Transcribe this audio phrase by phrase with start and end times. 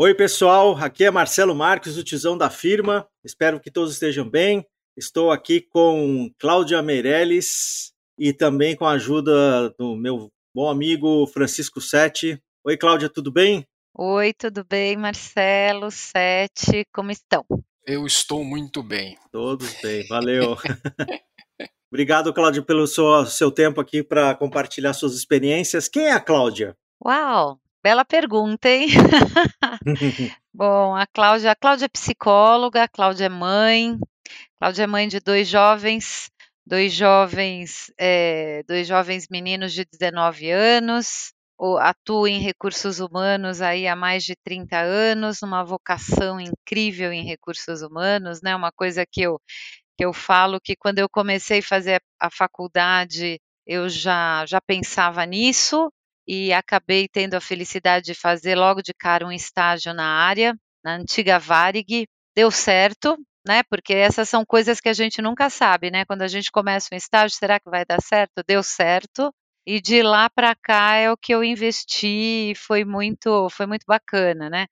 [0.00, 0.76] Oi, pessoal.
[0.76, 3.04] Aqui é Marcelo Marques, o tizão da firma.
[3.24, 4.64] Espero que todos estejam bem.
[4.96, 11.80] Estou aqui com Cláudia Meirelles e também com a ajuda do meu bom amigo Francisco
[11.80, 12.40] Sete.
[12.64, 13.66] Oi, Cláudia, tudo bem?
[13.92, 17.44] Oi, tudo bem, Marcelo, Sete, como estão?
[17.84, 19.18] Eu estou muito bem.
[19.32, 20.56] Todos bem, valeu.
[21.90, 25.88] Obrigado, Cláudia, pelo seu, seu tempo aqui para compartilhar suas experiências.
[25.88, 26.76] Quem é a Cláudia?
[27.04, 28.88] Uau, bela pergunta, hein?
[30.52, 33.98] Bom, a Cláudia, a Cláudia é psicóloga, a Cláudia é mãe,
[34.56, 36.30] a Cláudia é mãe de dois jovens,
[36.66, 41.32] dois jovens, é, dois jovens meninos de 19 anos,
[41.80, 47.82] atuo em recursos humanos aí há mais de 30 anos, uma vocação incrível em recursos
[47.82, 48.54] humanos, né?
[48.54, 49.40] Uma coisa que eu
[49.96, 55.26] que eu falo que quando eu comecei a fazer a faculdade, eu já, já pensava
[55.26, 55.92] nisso
[56.28, 60.96] e acabei tendo a felicidade de fazer logo de cara um estágio na área, na
[60.96, 62.06] antiga Varig.
[62.36, 63.62] Deu certo, né?
[63.70, 66.04] Porque essas são coisas que a gente nunca sabe, né?
[66.04, 68.42] Quando a gente começa um estágio, será que vai dar certo?
[68.46, 69.32] Deu certo.
[69.66, 74.50] E de lá para cá é o que eu investi foi muito, foi muito bacana,
[74.50, 74.66] né?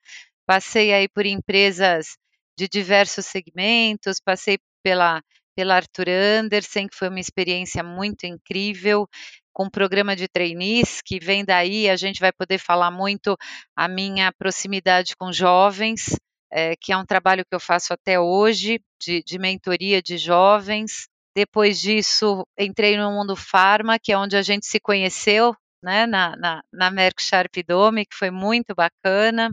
[0.46, 2.16] Passei aí por empresas
[2.58, 5.22] de diversos segmentos, passei pela,
[5.56, 9.08] pela Arthur Andersen, que foi uma experiência muito incrível,
[9.56, 13.34] com um programa de trainees, que vem daí, a gente vai poder falar muito
[13.74, 16.14] a minha proximidade com jovens,
[16.52, 21.08] é, que é um trabalho que eu faço até hoje, de, de mentoria de jovens.
[21.34, 26.36] Depois disso, entrei no mundo farma, que é onde a gente se conheceu, né, na,
[26.36, 29.50] na, na Merck Sharp Dome, que foi muito bacana.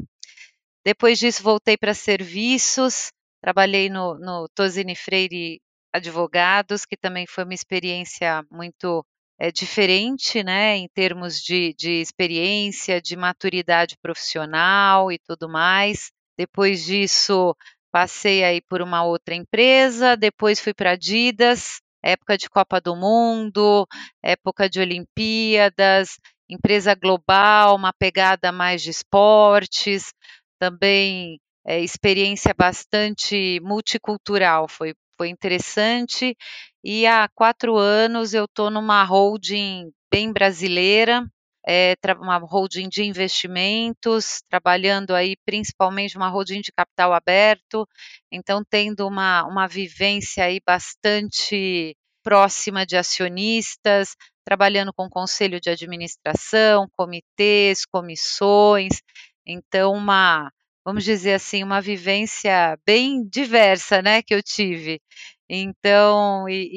[0.86, 3.10] Depois disso, voltei para serviços,
[3.44, 5.62] Trabalhei no, no Tosini Freire
[5.94, 9.06] Advogados, que também foi uma experiência muito
[9.44, 16.12] é, diferente, né, em termos de, de experiência, de maturidade profissional e tudo mais.
[16.38, 17.54] Depois disso,
[17.92, 23.86] passei aí por uma outra empresa, depois fui para Adidas, época de Copa do Mundo,
[24.24, 26.18] época de Olimpíadas,
[26.50, 30.14] empresa global, uma pegada mais de esportes,
[30.58, 31.38] também
[31.68, 34.94] é, experiência bastante multicultural, foi,
[35.24, 36.36] foi interessante.
[36.84, 41.26] E há quatro anos eu estou numa holding bem brasileira,
[41.66, 47.88] é, uma holding de investimentos, trabalhando aí principalmente uma holding de capital aberto,
[48.30, 56.86] então tendo uma, uma vivência aí bastante próxima de acionistas, trabalhando com conselho de administração,
[56.98, 59.02] comitês, comissões,
[59.46, 60.52] então uma
[60.86, 65.02] vamos dizer assim, uma vivência bem diversa, né, que eu tive.
[65.50, 66.70] Então, e,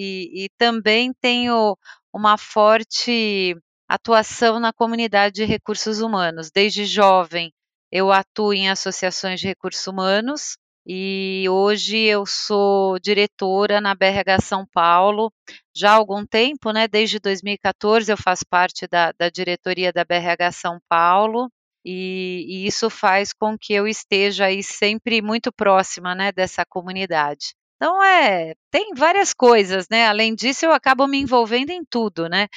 [0.43, 1.77] e, e também tenho
[2.13, 3.57] uma forte
[3.89, 6.51] atuação na comunidade de recursos humanos.
[6.51, 7.53] Desde jovem,
[7.91, 10.57] eu atuo em associações de recursos humanos
[10.87, 15.33] e hoje eu sou diretora na BRH São Paulo
[15.75, 16.87] já há algum tempo, né?
[16.87, 21.51] Desde 2014 eu faço parte da, da diretoria da BRH São Paulo
[21.89, 27.55] e, e, isso faz com que eu esteja aí sempre muito próxima, né, dessa comunidade.
[27.77, 30.07] Então é, tem várias coisas, né?
[30.09, 32.49] Além disso, eu acabo me envolvendo em tudo, né?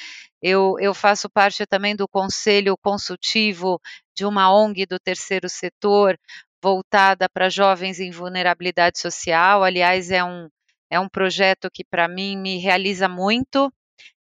[0.42, 3.80] Eu, eu faço parte também do conselho consultivo
[4.16, 6.18] de uma ONG do terceiro setor
[6.62, 9.62] voltada para jovens em vulnerabilidade social.
[9.62, 10.48] Aliás, é um,
[10.90, 13.72] é um projeto que para mim me realiza muito.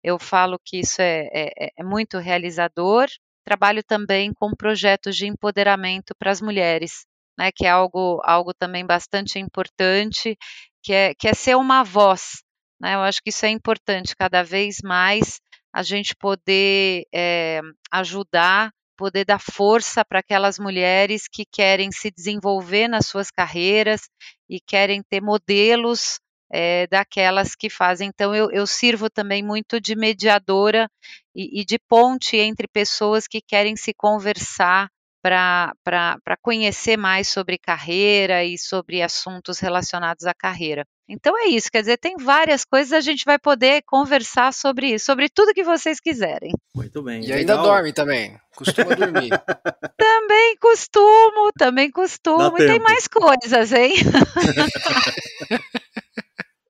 [0.04, 3.08] Eu falo que isso é, é, é muito realizador
[3.44, 7.06] trabalho também com projetos de empoderamento para as mulheres,
[7.38, 10.38] né, que é algo, algo também bastante importante,
[10.84, 12.44] que é, que é ser uma voz.
[12.80, 15.40] Né, eu acho que isso é importante, cada vez mais
[15.74, 17.62] a gente poder é,
[17.92, 24.02] ajudar, poder dar força para aquelas mulheres que querem se desenvolver nas suas carreiras
[24.50, 26.20] e querem ter modelos
[26.52, 28.10] é, daquelas que fazem.
[28.10, 30.90] Então, eu, eu, sirvo também muito de mediadora
[31.36, 34.90] e, e de ponte entre pessoas que querem se conversar
[35.22, 40.86] para conhecer mais sobre carreira e sobre assuntos relacionados à carreira.
[41.12, 45.08] Então é isso, quer dizer, tem várias coisas, a gente vai poder conversar sobre isso,
[45.08, 46.52] sobre tudo que vocês quiserem.
[46.74, 47.22] Muito bem.
[47.22, 47.38] E legal.
[47.38, 49.30] ainda dorme também, costuma dormir.
[49.98, 53.94] também costumo, também costumo, e tem mais coisas, hein?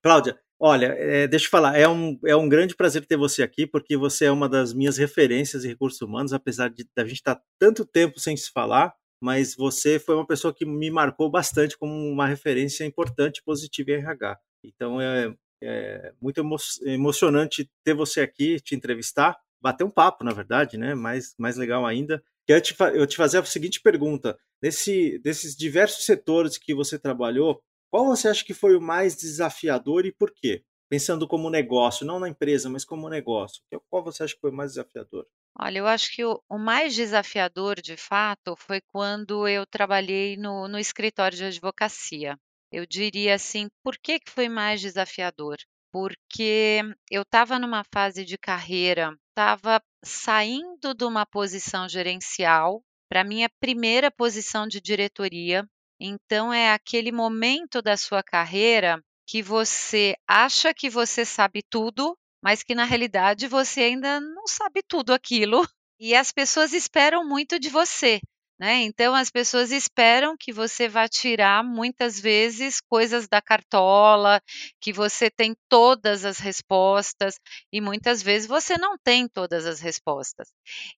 [0.02, 3.68] Cláudia, olha, é, deixa eu falar, é um, é um grande prazer ter você aqui,
[3.68, 7.36] porque você é uma das minhas referências em recursos humanos, apesar de a gente estar
[7.36, 11.78] tá tanto tempo sem se falar, mas você foi uma pessoa que me marcou bastante
[11.78, 14.40] como uma referência importante, positiva em RH.
[14.64, 20.32] Então é, é muito emo emocionante ter você aqui, te entrevistar, bater um papo, na
[20.32, 20.96] verdade, né?
[20.96, 22.24] Mais, mais legal ainda.
[22.48, 27.00] que eu te, eu te fazer a seguinte pergunta: Nesse, desses diversos setores que você
[27.00, 30.64] trabalhou, qual você acha que foi o mais desafiador e por quê?
[30.90, 33.62] Pensando como negócio, não na empresa, mas como negócio.
[33.90, 35.28] Qual você acha que foi o mais desafiador?
[35.60, 40.68] Olha, eu acho que o, o mais desafiador, de fato, foi quando eu trabalhei no,
[40.68, 42.38] no escritório de advocacia.
[42.72, 45.58] Eu diria assim, por que, que foi mais desafiador?
[45.92, 53.50] Porque eu estava numa fase de carreira, estava saindo de uma posição gerencial para minha
[53.60, 55.68] primeira posição de diretoria.
[56.00, 62.64] Então é aquele momento da sua carreira que você acha que você sabe tudo, mas
[62.64, 65.62] que na realidade você ainda não sabe tudo aquilo
[66.00, 68.20] e as pessoas esperam muito de você.
[68.60, 68.82] Né?
[68.84, 74.42] Então, as pessoas esperam que você vá tirar muitas vezes coisas da cartola,
[74.82, 77.36] que você tem todas as respostas,
[77.72, 80.50] e muitas vezes você não tem todas as respostas.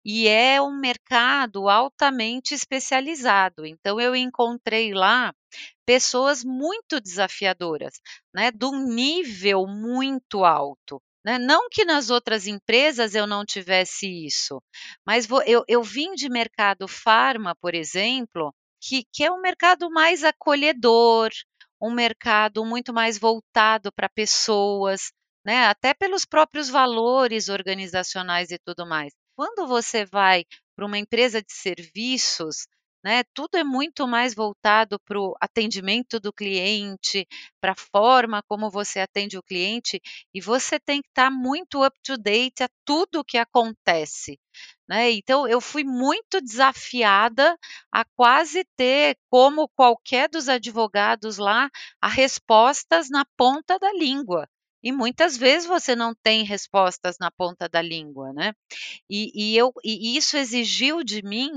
[0.03, 3.63] E é um mercado altamente especializado.
[3.65, 5.31] Então, eu encontrei lá
[5.85, 7.93] pessoas muito desafiadoras,
[8.33, 11.01] né, de um nível muito alto.
[11.23, 11.37] Né?
[11.37, 14.61] Não que nas outras empresas eu não tivesse isso,
[15.05, 19.89] mas vou, eu, eu vim de mercado farma, por exemplo, que, que é um mercado
[19.91, 21.29] mais acolhedor,
[21.79, 25.11] um mercado muito mais voltado para pessoas,
[25.45, 25.65] né?
[25.65, 29.11] até pelos próprios valores organizacionais e tudo mais.
[29.35, 30.43] Quando você vai
[30.75, 32.67] para uma empresa de serviços,
[33.03, 33.23] né?
[33.33, 37.27] Tudo é muito mais voltado para o atendimento do cliente,
[37.59, 39.99] para a forma como você atende o cliente,
[40.33, 44.39] e você tem que estar tá muito up to date a tudo o que acontece.
[44.87, 45.11] Né?
[45.11, 47.57] Então, eu fui muito desafiada
[47.91, 51.69] a quase ter, como qualquer dos advogados lá,
[52.01, 54.47] as respostas na ponta da língua.
[54.83, 58.51] E muitas vezes você não tem respostas na ponta da língua, né?
[59.09, 61.51] E, e, eu, e isso exigiu de mim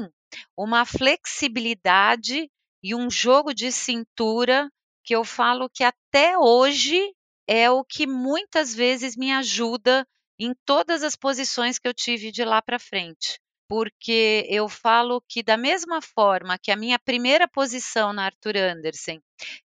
[0.56, 2.48] uma flexibilidade
[2.82, 4.70] e um jogo de cintura
[5.04, 7.14] que eu falo que até hoje
[7.46, 10.06] é o que muitas vezes me ajuda
[10.38, 13.38] em todas as posições que eu tive de lá para frente.
[13.68, 19.20] Porque eu falo que, da mesma forma que a minha primeira posição na Arthur Andersen,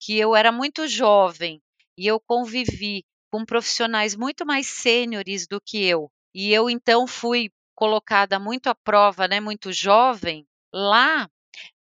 [0.00, 1.60] que eu era muito jovem
[1.98, 7.50] e eu convivi com profissionais muito mais sêniores do que eu, e eu então fui
[7.74, 11.28] colocada muito à prova, né, muito jovem, lá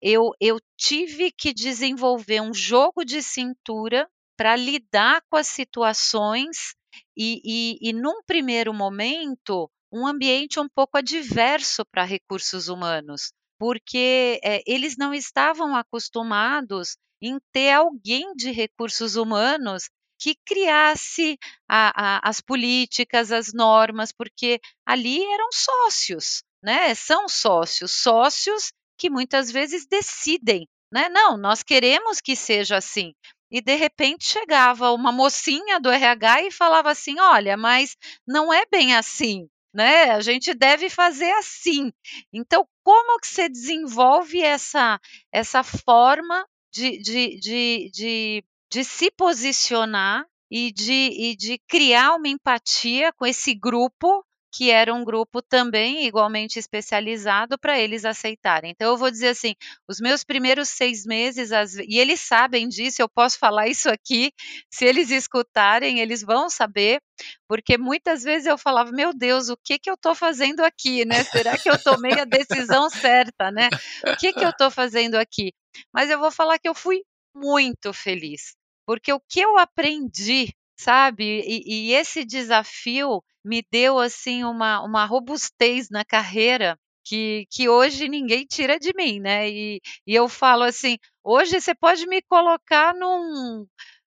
[0.01, 6.73] eu, eu tive que desenvolver um jogo de cintura para lidar com as situações
[7.15, 14.39] e, e, e, num primeiro momento, um ambiente um pouco adverso para recursos humanos, porque
[14.43, 21.37] é, eles não estavam acostumados em ter alguém de recursos humanos que criasse
[21.67, 26.93] a, a, as políticas, as normas, porque ali eram sócios, né?
[26.95, 31.09] São sócios, sócios que muitas vezes decidem, né?
[31.09, 33.13] Não, nós queremos que seja assim.
[33.51, 37.95] E de repente chegava uma mocinha do RH e falava assim: olha, mas
[38.27, 39.47] não é bem assim.
[39.73, 40.11] Né?
[40.11, 41.91] A gente deve fazer assim.
[42.33, 44.99] Então, como que você desenvolve essa,
[45.31, 52.27] essa forma de, de, de, de de se posicionar e de, e de criar uma
[52.27, 58.71] empatia com esse grupo que era um grupo também igualmente especializado para eles aceitarem.
[58.71, 59.55] Então, eu vou dizer assim:
[59.87, 64.31] os meus primeiros seis meses, as, e eles sabem disso, eu posso falar isso aqui,
[64.71, 67.01] se eles escutarem, eles vão saber,
[67.47, 71.23] porque muitas vezes eu falava: meu Deus, o que, que eu estou fazendo aqui, né?
[71.23, 73.69] Será que eu tomei a decisão certa, né?
[74.07, 75.53] O que, que eu estou fazendo aqui?
[75.93, 77.03] Mas eu vou falar que eu fui
[77.33, 81.41] muito feliz porque o que eu aprendi, sabe?
[81.45, 88.07] E, e esse desafio me deu assim uma, uma robustez na carreira que, que hoje
[88.07, 89.49] ninguém tira de mim, né?
[89.49, 93.65] E, e eu falo assim, hoje você pode me colocar num,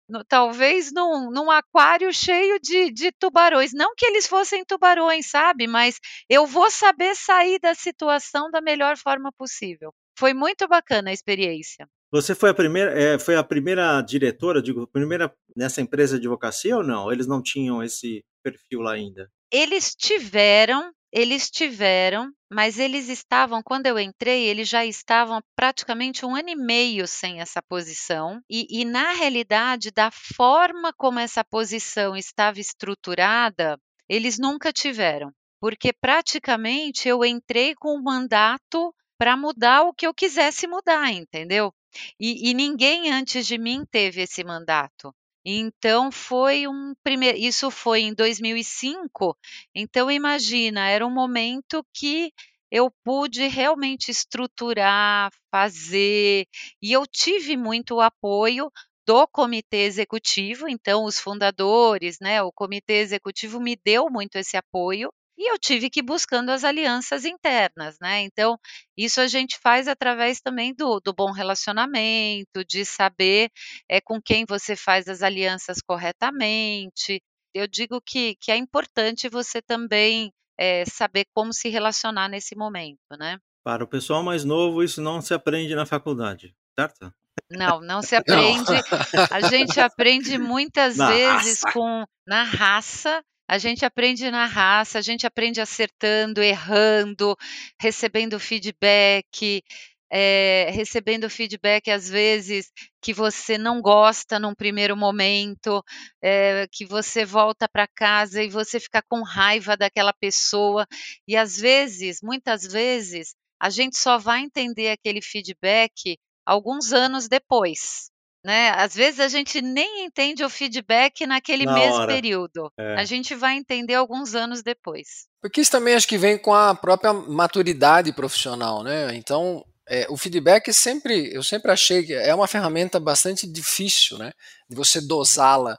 [0.09, 3.73] no, talvez num, num aquário cheio de, de tubarões.
[3.73, 5.67] Não que eles fossem tubarões, sabe?
[5.67, 5.99] Mas
[6.29, 9.95] eu vou saber sair da situação da melhor forma possível.
[10.19, 11.89] Foi muito bacana a experiência.
[12.11, 16.77] Você foi a primeira, é, foi a primeira diretora, digo, primeira nessa empresa de advocacia
[16.77, 17.13] ou não?
[17.13, 19.31] Eles não tinham esse perfil lá ainda?
[19.53, 26.35] Eles tiveram, eles tiveram, mas eles estavam, quando eu entrei, eles já estavam praticamente um
[26.35, 28.41] ano e meio sem essa posição.
[28.49, 35.31] E, e na realidade, da forma como essa posição estava estruturada, eles nunca tiveram.
[35.61, 41.73] Porque praticamente eu entrei com um mandato para mudar o que eu quisesse mudar, entendeu?
[42.19, 45.15] E, e ninguém antes de mim teve esse mandato.
[45.45, 49.37] Então foi um primeiro, isso foi em 2005.
[49.75, 52.33] Então imagina, era um momento que
[52.71, 56.47] eu pude realmente estruturar, fazer,
[56.83, 58.71] e eu tive muito apoio
[59.07, 65.11] do comitê executivo, então os fundadores, né, o comitê executivo me deu muito esse apoio,
[65.39, 68.59] e eu tive que ir buscando as alianças internas, né, então
[68.97, 73.51] isso a gente faz através também do do bom relacionamento, de saber,
[73.89, 77.23] eh, com quem você faz as alianças corretamente.
[77.55, 82.99] Eu digo que que é importante você também, eh, saber como se relacionar nesse momento,
[83.19, 83.39] né.
[83.65, 87.13] Para o pessoal mais novo, isso não se aprende na faculdade, certo?
[87.51, 88.55] Não, não se Não.
[88.55, 88.83] aprende.
[89.31, 91.73] A gente aprende muitas Na vezes raça.
[91.73, 97.37] com na raça, a gente aprende na raça, a gente aprende acertando, errando,
[97.81, 99.63] recebendo feedback,
[100.11, 102.71] eh, recebendo feedback, às vezes,
[103.03, 105.83] que você não gosta num primeiro momento,
[106.23, 110.87] eh, que você volta para casa e você fica com raiva daquela pessoa,
[111.27, 118.11] e às vezes, muitas vezes, a gente só vai entender aquele feedback alguns anos depois,
[118.49, 118.71] né.
[118.71, 122.13] Às vezes a gente nem entende o feedback naquele Na mesmo hora.
[122.15, 123.07] período, a É.
[123.07, 125.27] gente vai entender alguns anos depois.
[125.43, 130.17] Porque isso também acho que vem com a própria maturidade profissional, né, então, eh, o
[130.17, 134.33] feedback sempre eu sempre achei que é uma ferramenta bastante difícil, né,
[134.69, 135.77] de você dosá-la,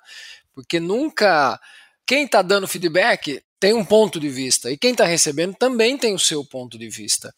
[0.53, 1.59] porque nunca
[2.07, 6.13] quem está dando feedback tem um ponto de vista, e quem está recebendo também tem
[6.13, 7.33] o seu ponto de vista.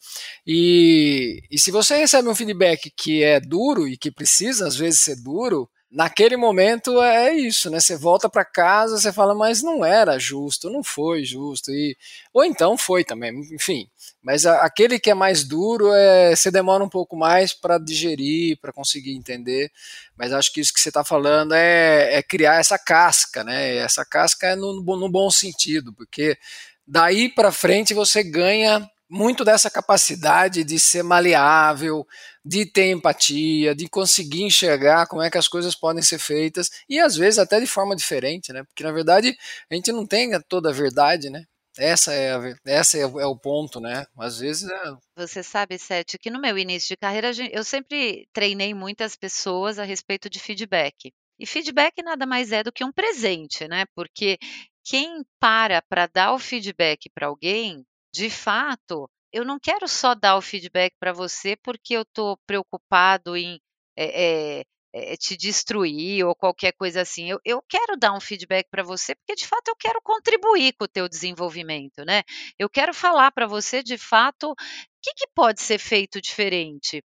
[0.46, 5.00] E e se você recebe um feedback que é duro e que precisa às vezes
[5.00, 9.84] ser duro, naquele momento é isso, né, você volta para casa, você fala: "Mas não
[9.84, 11.96] era justo, não foi justo", e
[12.32, 13.88] ou então foi também, enfim,
[14.22, 18.58] mas a aquele que é mais duro, eh, você demora um pouco mais para digerir,
[18.60, 19.70] para conseguir entender,
[20.16, 24.04] mas acho que isso que você está falando é é criar essa casca, né, essa
[24.04, 26.38] casca é no no bom sentido, porque
[26.86, 32.06] daí para frente você ganha muito dessa capacidade de ser maleável,
[32.42, 36.98] de ter empatia, de conseguir enxergar como é que as coisas podem ser feitas, e
[36.98, 39.36] às vezes até de forma diferente, né, porque na verdade
[39.70, 41.44] a gente não tem toda a verdade, né,
[41.78, 45.78] essa é a essa é o é o ponto, né, às vezes é Você sabe,
[45.78, 50.40] Sete, que no meu início de carreira eu sempre treinei muitas pessoas a respeito de
[50.40, 51.12] feedback.
[51.38, 54.38] E feedback nada mais é do que um presente, né, porque
[54.84, 60.36] quem para para dar o feedback para alguém, de fato, eu não quero só dar
[60.36, 63.58] o feedback para você, porque eu estou preocupado em,
[63.96, 64.64] eh eh
[64.94, 69.14] eh, te destruir ou qualquer coisa assim, eu eu quero dar um feedback para você,
[69.14, 72.22] porque de fato eu quero contribuir com o teu desenvolvimento, né,
[72.58, 74.54] eu quero falar para você de fato,
[75.02, 77.02] que que pode ser feito diferente.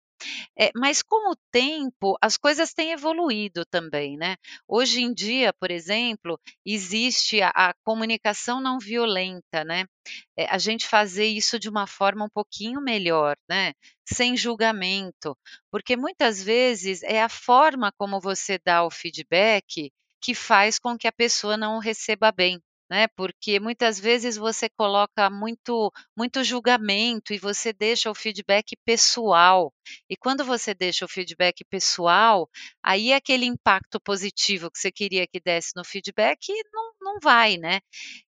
[0.58, 4.36] Eh, mas com o tempo as coisas têm evoluído também, né.
[4.68, 9.86] Hoje em dia, por exemplo, existe a a comunicação não violenta, né,
[10.38, 13.74] eh, a gente fazer isso de uma forma um pouquinho melhor, né,
[14.08, 15.38] sem julgamento,
[15.72, 21.08] porque muitas vezes é a forma como você dá o feedback, que faz com que
[21.08, 27.34] a pessoa não o receba bem, né, porque muitas vezes você coloca muito muito julgamento
[27.34, 29.74] e você deixa o feedback pessoal,
[30.10, 32.50] e quando você deixa o feedback pessoal,
[32.84, 37.80] aí aquele impacto positivo que você queria que desse no feedback não não vai, né.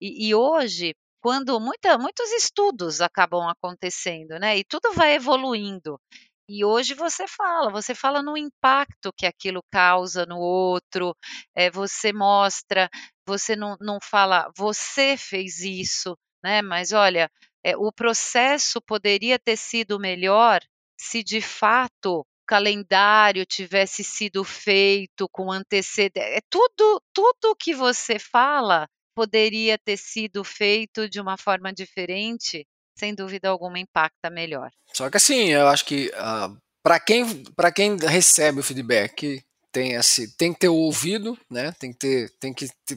[0.01, 6.01] E e hoje, quando muita muitos estudos acabam acontecendo, né, e tudo vai evoluindo,
[6.49, 11.17] e hoje você fala, você fala no impacto que aquilo causa no outro,
[11.57, 12.89] eh, você mostra,
[13.27, 17.31] você não não fala: "Você fez isso", né, mas olha,
[17.65, 20.61] eh, o processo poderia ter sido melhor,
[21.01, 28.19] se de fato o calendário tivesse sido feito com antecede eh, tudo tudo que você
[28.19, 32.67] fala, poderia ter sido feito de uma forma diferente,
[32.99, 34.71] sem dúvida alguma impacta melhor.
[34.93, 36.51] Só que assim, eu acho que, ah,
[36.83, 39.43] para quem para quem recebe o feedback,
[39.75, 42.97] tem esse tem que ter o ouvido, né, tem que ter tem que ter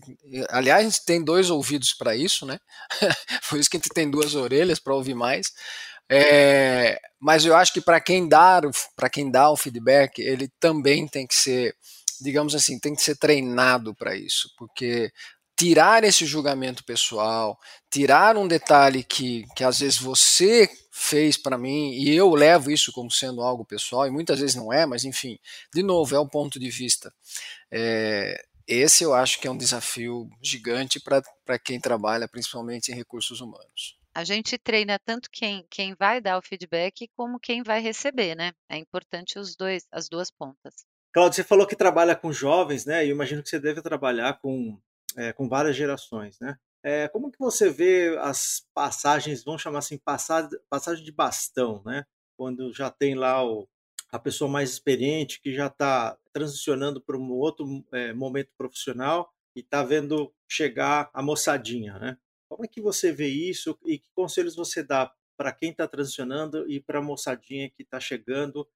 [0.51, 2.59] aliás, a gente tem 2 ouvidos para isso, né,
[3.49, 5.51] por isso que a gente tem 2 orelhas para ouvir mais.
[6.09, 8.61] Eh, mas eu acho que para quem dar
[8.95, 11.75] para quem dá o feedback, ele também tem que ser,
[12.21, 15.11] digamos assim, tem que ser treinado para isso, porque
[15.57, 17.57] tirar esse julgamento pessoal,
[17.91, 22.91] tirar um detalhe que que às vezes você fez para mim, e eu levo isso
[22.91, 25.37] como sendo algo pessoal, e muitas vezes não é, mas enfim,
[25.73, 27.13] de novo, é um ponto de vista.
[27.71, 33.39] Eh, esse eu acho que é um desafio gigante pra quem trabalha principalmente em recursos
[33.41, 33.97] humanos.
[34.13, 38.51] A gente treina tanto quem quem vai dar o feedback, como quem vai receber, né,
[38.67, 40.73] é importante os 2 as 2 pontas.
[41.13, 44.39] Cláudia, você falou que trabalha com jovens, né, e eu imagino que você deve trabalhar
[44.41, 44.77] com,
[45.15, 46.57] eh, com várias gerações, né.
[46.83, 52.05] É, como que você vê as passagens, vamos chamar assim, passagem, passagem de bastão, né?
[52.37, 53.67] Quando já tem lá o,
[54.11, 59.61] a pessoa mais experiente que já está transicionando para um outro é, momento profissional e
[59.61, 62.17] está vendo chegar a moçadinha, né?
[62.49, 66.69] Como é que você vê isso e que conselhos você dá para quem está transicionando
[66.69, 68.67] e para a moçadinha que está chegando,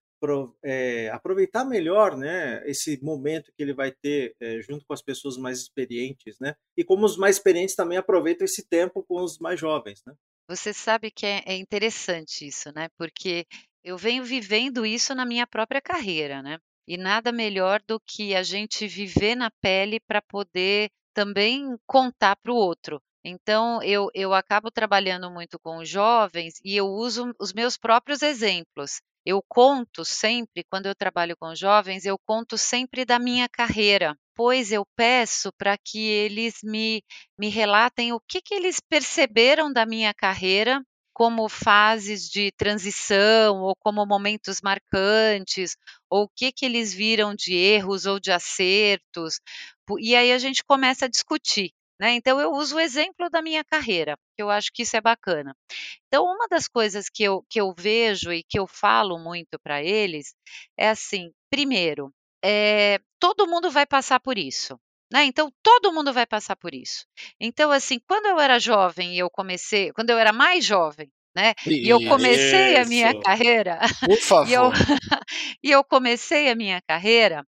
[0.63, 5.37] é, aproveitar melhor né, esse momento que ele vai ter é, junto com as pessoas
[5.37, 6.55] mais experientes, né?
[6.77, 10.13] E como os mais experientes também aproveitam esse tempo com os mais jovens, né?
[10.47, 12.89] Você sabe que é, é interessante isso, né?
[12.97, 13.45] Porque
[13.83, 16.59] eu venho vivendo isso na minha própria carreira, né?
[16.87, 22.51] E nada melhor do que a gente viver na pele para poder também contar para
[22.51, 23.01] o outro.
[23.23, 28.99] Então, eu, eu acabo trabalhando muito com jovens e eu uso os meus próprios exemplos.
[29.25, 34.71] Eu conto sempre, quando eu trabalho com jovens, eu conto sempre da minha carreira, pois
[34.71, 37.03] eu peço para que eles me,
[37.37, 43.75] me relatem o que, que eles perceberam da minha carreira como fases de transição ou
[43.75, 45.75] como momentos marcantes,
[46.09, 49.39] ou o que, que eles viram de erros ou de acertos.
[49.99, 51.71] E aí a gente começa a discutir.
[52.01, 52.13] Né?
[52.13, 55.55] Então, eu uso o exemplo da minha carreira, que eu acho que isso é bacana.
[56.07, 59.83] Então, uma das coisas que eu, que eu vejo e que eu falo muito para
[59.83, 60.33] eles
[60.75, 62.11] é assim: primeiro,
[62.43, 64.79] é, todo mundo vai passar por isso.
[65.13, 65.25] Né?
[65.25, 67.05] Então, todo mundo vai passar por isso.
[67.39, 71.53] Então, assim, quando eu era jovem e eu comecei, quando eu era mais jovem, né?
[71.67, 73.79] E eu comecei a minha carreira.
[74.09, 74.49] Por favor.
[74.49, 74.71] E eu,
[75.63, 77.45] e eu comecei a minha carreira.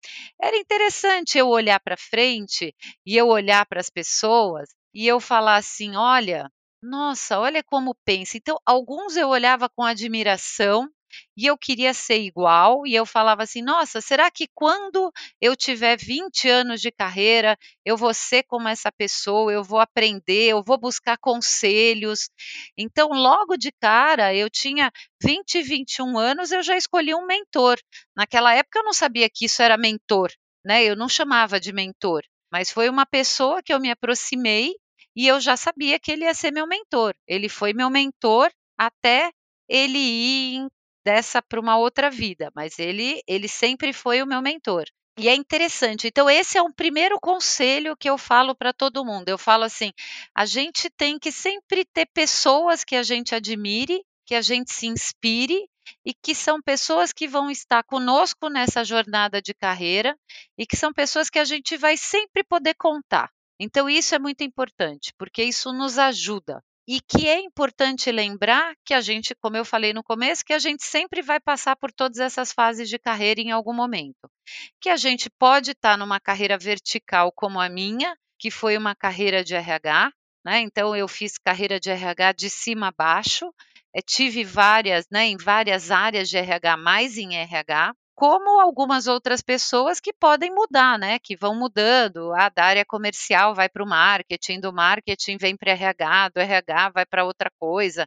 [0.40, 5.56] Era interessante eu olhar para frente e eu olhar para as pessoas e eu falar
[5.56, 6.50] assim: olha,
[6.82, 8.36] nossa, olha como pensa.
[8.36, 10.88] Então, alguns eu olhava com admiração
[11.36, 15.96] e eu queria ser igual, e eu falava assim: nossa, será que quando eu tiver
[15.96, 20.78] 20 anos de carreira, eu vou ser como essa pessoa, eu vou aprender, eu vou
[20.78, 22.28] buscar conselhos.
[22.76, 24.90] Então, logo de cara, eu tinha
[25.22, 27.78] 20, 21 anos, eu já escolhi um mentor.
[28.16, 30.30] Naquela época eu não sabia que isso era mentor,
[30.64, 30.84] né?
[30.84, 34.74] Eu não chamava de mentor, mas foi uma pessoa que eu me aproximei
[35.14, 37.14] e eu já sabia que ele ia ser meu mentor.
[37.26, 39.32] Ele foi meu mentor até
[39.68, 40.68] ele ir
[41.06, 44.84] dessa para uma outra vida, mas ele ele sempre foi o meu mentor.
[45.16, 46.08] E é interessante.
[46.08, 49.28] Então esse é um primeiro conselho que eu falo para todo mundo.
[49.28, 49.92] Eu falo assim:
[50.34, 54.86] a gente tem que sempre ter pessoas que a gente admire, que a gente se
[54.88, 55.68] inspire
[56.04, 60.18] e que são pessoas que vão estar conosco nessa jornada de carreira
[60.58, 63.30] e que são pessoas que a gente vai sempre poder contar.
[63.60, 66.60] Então isso é muito importante, porque isso nos ajuda.
[66.88, 70.58] E que é importante lembrar que a gente, como eu falei no começo, que a
[70.58, 74.30] gente sempre vai passar por todas essas fases de carreira em algum momento.
[74.80, 79.42] Que a gente pode estar numa carreira vertical como a minha, que foi uma carreira
[79.42, 80.12] de RH,
[80.44, 80.60] né?
[80.60, 83.52] Então eu fiz carreira de RH de cima a baixo,
[83.92, 89.42] é, tive várias, né, em várias áreas de RH, mais em RH, como algumas outras
[89.42, 91.18] pessoas que podem mudar, né?
[91.18, 92.32] Que vão mudando.
[92.34, 96.88] A da área comercial vai para o marketing, do marketing vem para RH, do RH
[96.90, 98.06] vai para outra coisa.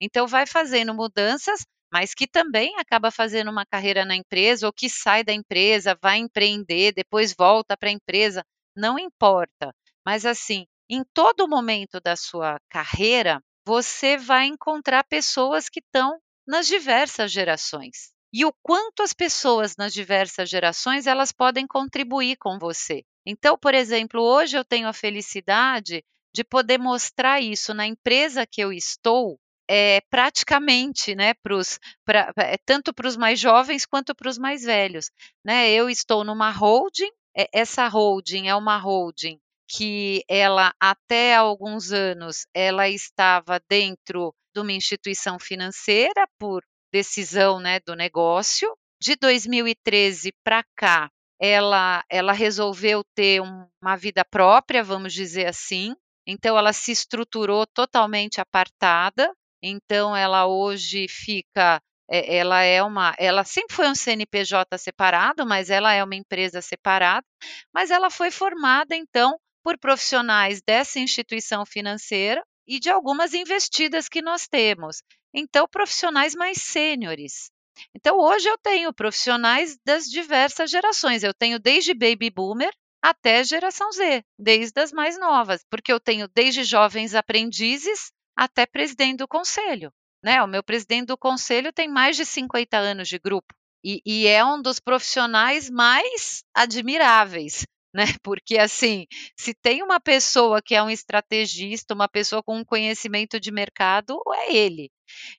[0.00, 4.88] Então vai fazendo mudanças, mas que também acaba fazendo uma carreira na empresa ou que
[4.88, 8.42] sai da empresa, vai empreender, depois volta para a empresa,
[8.74, 9.74] não importa.
[10.06, 16.66] Mas assim, em todo momento da sua carreira, você vai encontrar pessoas que estão nas
[16.66, 23.02] diversas gerações e o quanto as pessoas nas diversas gerações elas podem contribuir com você.
[23.26, 26.02] Então, por exemplo, hoje eu tenho a felicidade
[26.34, 29.38] de poder mostrar isso na empresa que eu estou,
[29.68, 34.62] é, praticamente, né, pros, pra, é, tanto para os mais jovens quanto para os mais
[34.62, 35.10] velhos.
[35.44, 35.70] Né?
[35.70, 39.38] Eu estou numa holding, é, essa holding é uma holding
[39.68, 47.80] que ela até alguns anos ela estava dentro de uma instituição financeira por decisão né,
[47.80, 48.72] do negócio.
[49.00, 55.94] De 2013 para cá, ela, ela resolveu ter um, uma vida própria, vamos dizer assim.
[56.26, 59.32] Então, ela se estruturou totalmente apartada.
[59.62, 65.70] Então, ela hoje fica é, ela é uma, ela sempre foi um CNPJ separado, mas
[65.70, 67.24] ela é uma empresa separada,
[67.72, 74.20] mas ela foi formada então por profissionais dessa instituição financeira e de algumas investidas que
[74.20, 75.02] nós temos.
[75.34, 77.50] Então, profissionais mais sêniores.
[77.94, 81.22] Então, hoje eu tenho profissionais das diversas gerações.
[81.22, 86.28] Eu tenho desde baby boomer até geração Z, desde as mais novas, porque eu tenho
[86.28, 89.90] desde jovens aprendizes até presidente do conselho.
[90.22, 90.42] Né?
[90.42, 94.44] O meu presidente do conselho tem mais de 50 anos de grupo e, e é
[94.44, 97.64] um dos profissionais mais admiráveis
[97.94, 98.04] né?
[98.22, 103.40] Porque assim, se tem uma pessoa que é um estrategista, uma pessoa com um conhecimento
[103.40, 104.90] de mercado, é ele.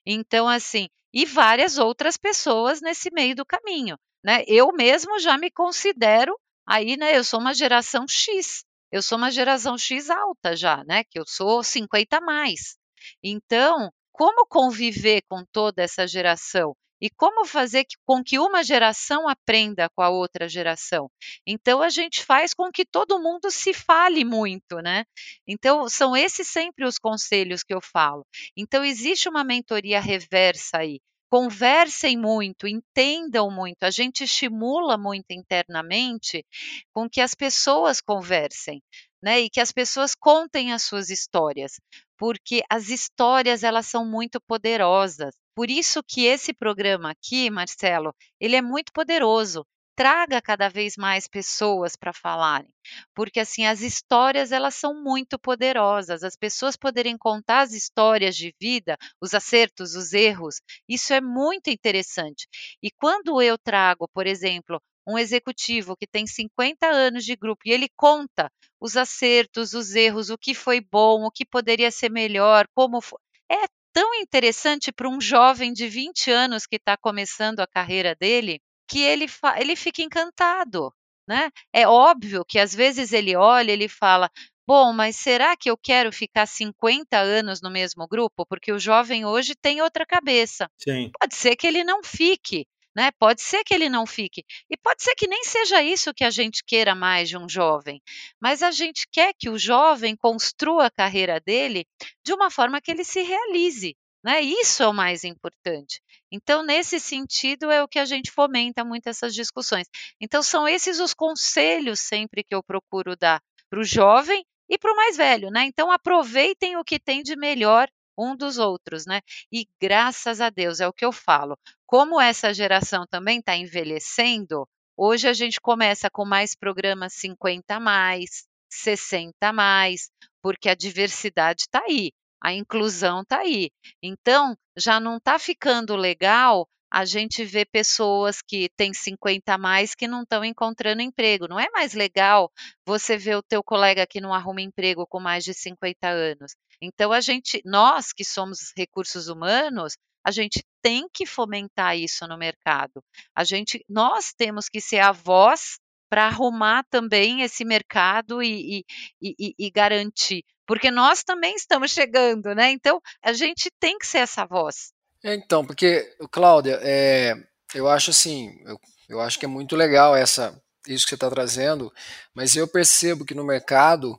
[0.06, 4.44] Então, assim, e várias outras pessoas nesse meio do caminho, né?
[4.46, 7.16] Eu mesmo já me considero aí, né?
[7.16, 8.64] Eu sou uma geração X.
[8.90, 11.04] Eu sou uma geração X alta já, né?
[11.04, 12.76] Que eu sou 50 a mais.
[13.22, 16.74] Então, como conviver com toda essa geração?
[17.02, 21.10] E como fazer com que uma geração aprenda com a outra geração?
[21.44, 25.04] Então, a gente faz com que todo mundo se fale muito, né?
[25.46, 28.24] Então, são esses sempre os conselhos que eu falo.
[28.56, 31.00] Então, existe uma mentoria reversa aí.
[31.28, 33.82] Conversem muito, entendam muito.
[33.82, 36.44] A gente estimula muito internamente
[36.92, 38.80] com que as pessoas conversem,
[39.20, 39.40] né?
[39.40, 41.80] E que as pessoas contem as suas histórias,
[42.16, 45.34] porque as histórias elas são muito poderosas.
[45.54, 49.66] Por isso que esse programa aqui, Marcelo, ele é muito poderoso.
[49.94, 52.70] Traga cada vez mais pessoas para falarem,
[53.14, 56.22] porque assim as histórias elas são muito poderosas.
[56.22, 61.68] As pessoas poderem contar as histórias de vida, os acertos, os erros, isso é muito
[61.68, 62.48] interessante.
[62.82, 67.72] E quando eu trago, por exemplo, um executivo que tem 50 anos de grupo e
[67.72, 72.66] ele conta os acertos, os erros, o que foi bom, o que poderia ser melhor,
[72.74, 73.18] como foi.
[73.50, 78.60] É tão interessante para um jovem de 20 anos que está começando a carreira dele,
[78.88, 79.26] que ele,
[79.58, 80.92] ele fica encantado.
[81.28, 81.50] Né?
[81.72, 84.28] É óbvio que às vezes ele olha e ele fala:
[84.66, 88.46] Bom, mas será que eu quero ficar 50 anos no mesmo grupo?
[88.46, 90.68] Porque o jovem hoje tem outra cabeça.
[90.78, 91.10] Sim.
[91.18, 93.10] Pode ser que ele não fique, né?
[93.18, 94.44] Pode ser que ele não fique.
[94.70, 98.00] E pode ser que nem seja isso que a gente queira mais de um jovem.
[98.40, 101.86] Mas a gente quer que o jovem construa a carreira dele
[102.24, 103.96] de uma forma que ele se realize.
[104.24, 104.40] Né?
[104.40, 106.00] Isso é o mais importante.
[106.30, 109.88] Então, nesse sentido, é o que a gente fomenta muito essas discussões.
[110.20, 114.92] Então, são esses os conselhos sempre que eu procuro dar para o jovem e para
[114.92, 115.64] o mais velho, né?
[115.64, 119.20] Então, aproveitem o que tem de melhor um dos outros, né?
[119.50, 121.56] E graças a Deus, é o que eu falo.
[121.86, 127.80] Como essa geração também está envelhecendo, hoje a gente começa com mais programas 50 a
[127.80, 130.10] mais, 60 a mais,
[130.42, 133.70] porque a diversidade está aí, a inclusão está aí.
[134.02, 139.94] Então, já não está ficando legal a gente ver pessoas que têm 50 a mais
[139.94, 141.48] que não estão encontrando emprego.
[141.48, 142.52] Não é mais legal
[142.86, 146.54] você ver o teu colega que não arruma emprego com mais de 50 anos.
[146.82, 152.36] Então a gente, nós que somos recursos humanos, a gente tem que fomentar isso no
[152.36, 153.02] mercado.
[153.34, 155.78] A gente, nós temos que ser a voz
[156.10, 158.84] para arrumar também esse mercado e,
[159.22, 162.70] e, e, e, garantir, porque nós também estamos chegando, né?
[162.70, 164.92] Então a gente tem que ser essa voz.
[165.24, 167.34] Então, porque Cláudia, é,
[167.74, 171.30] eu acho assim, eu, eu acho que é muito legal essa isso que você está
[171.30, 171.92] trazendo,
[172.34, 174.18] mas eu percebo que no mercado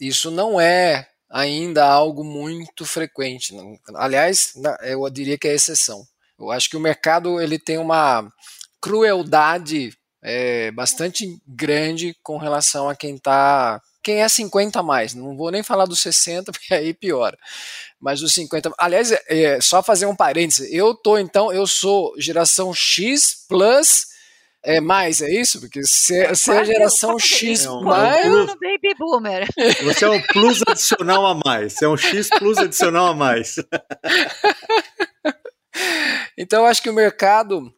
[0.00, 3.54] isso não é ainda algo muito frequente.
[3.94, 6.04] Aliás, eu diria que é exceção.
[6.38, 8.28] Eu acho que o mercado ele tem uma
[8.80, 15.14] crueldade é, bastante grande com relação a quem está quem é 50 a mais.
[15.14, 17.38] Não vou nem falar dos 60, porque aí piora.
[18.00, 18.72] Mas os 50.
[18.78, 20.74] Aliás, é, é, só fazer um parêntese.
[20.74, 24.08] Eu tô, então, eu sou geração X plus
[24.62, 25.58] é mais, é isso?
[25.58, 28.26] Porque você, você é a geração X é um, mais.
[28.26, 29.48] É um plus, baby boomer.
[29.84, 31.72] Você é um plus adicional a mais.
[31.72, 33.56] Você é um X plus adicional a mais.
[36.36, 37.72] então, eu acho que o mercado,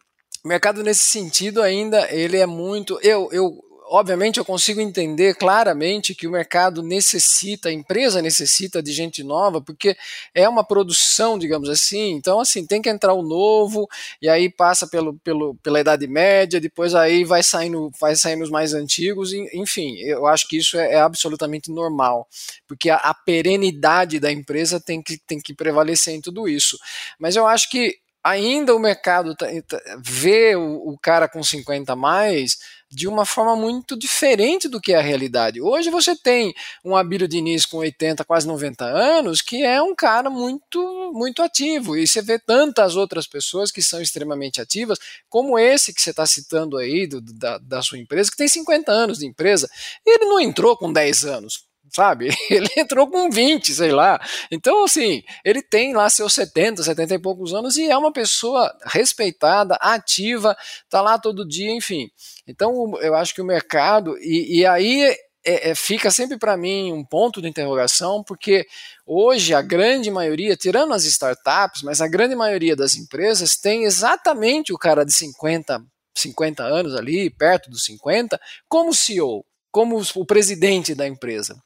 [0.44, 2.98] o mercado nesse sentido ainda, ele é muito.
[3.00, 8.90] Eu, eu obviamente eu consigo entender claramente que o mercado necessita, a empresa necessita de
[8.90, 9.94] gente nova, porque
[10.35, 12.12] é uma produção, digamos assim.
[12.12, 13.87] Então, assim, tem que entrar o novo,
[14.20, 18.50] e aí passa pelo, pelo, pela Idade Média, depois aí vai saindo, vai saindo os
[18.50, 22.26] mais antigos, enfim, eu acho que isso é, é absolutamente normal,
[22.66, 26.78] porque a, a perenidade da empresa tem que, tem que prevalecer em tudo isso.
[27.18, 31.96] Mas eu acho que ainda o mercado tá, tá, vê o, cara com 50 a
[31.96, 32.58] mais
[32.88, 35.61] de uma forma muito diferente do que é a realidade.
[35.61, 36.54] Hoje você tem
[36.85, 41.96] um Abílio Diniz com 80, quase 90 anos, que é um cara muito, muito ativo.
[41.96, 46.26] E você vê tantas outras pessoas que são extremamente ativas, como esse que você está
[46.26, 49.68] citando aí, do, da, da sua empresa, que tem 50 anos de empresa,
[50.06, 52.31] e ele não entrou com 10 anos sabe?
[52.50, 54.20] Ele entrou com 20, sei lá.
[54.50, 58.74] Então, assim, ele tem lá seus 70, 70 e poucos anos e é uma pessoa
[58.87, 60.57] respeitada, ativa,
[60.88, 62.11] tá lá todo dia, enfim.
[62.46, 66.92] Então, eu acho que o mercado, e, e aí é, é, fica sempre para mim
[66.92, 68.66] um ponto de interrogação, porque
[69.07, 74.72] hoje a grande maioria, tirando as startups, mas a grande maioria das empresas tem exatamente
[74.72, 75.83] o cara de 50,
[76.16, 79.44] 50 anos ali, perto dos 50, como CEO.
[79.70, 81.57] como o presidente da empresa.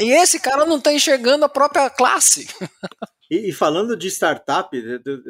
[0.00, 2.46] E esse cara não está enxergando a própria classe.
[3.30, 4.70] E, e, falando de startup,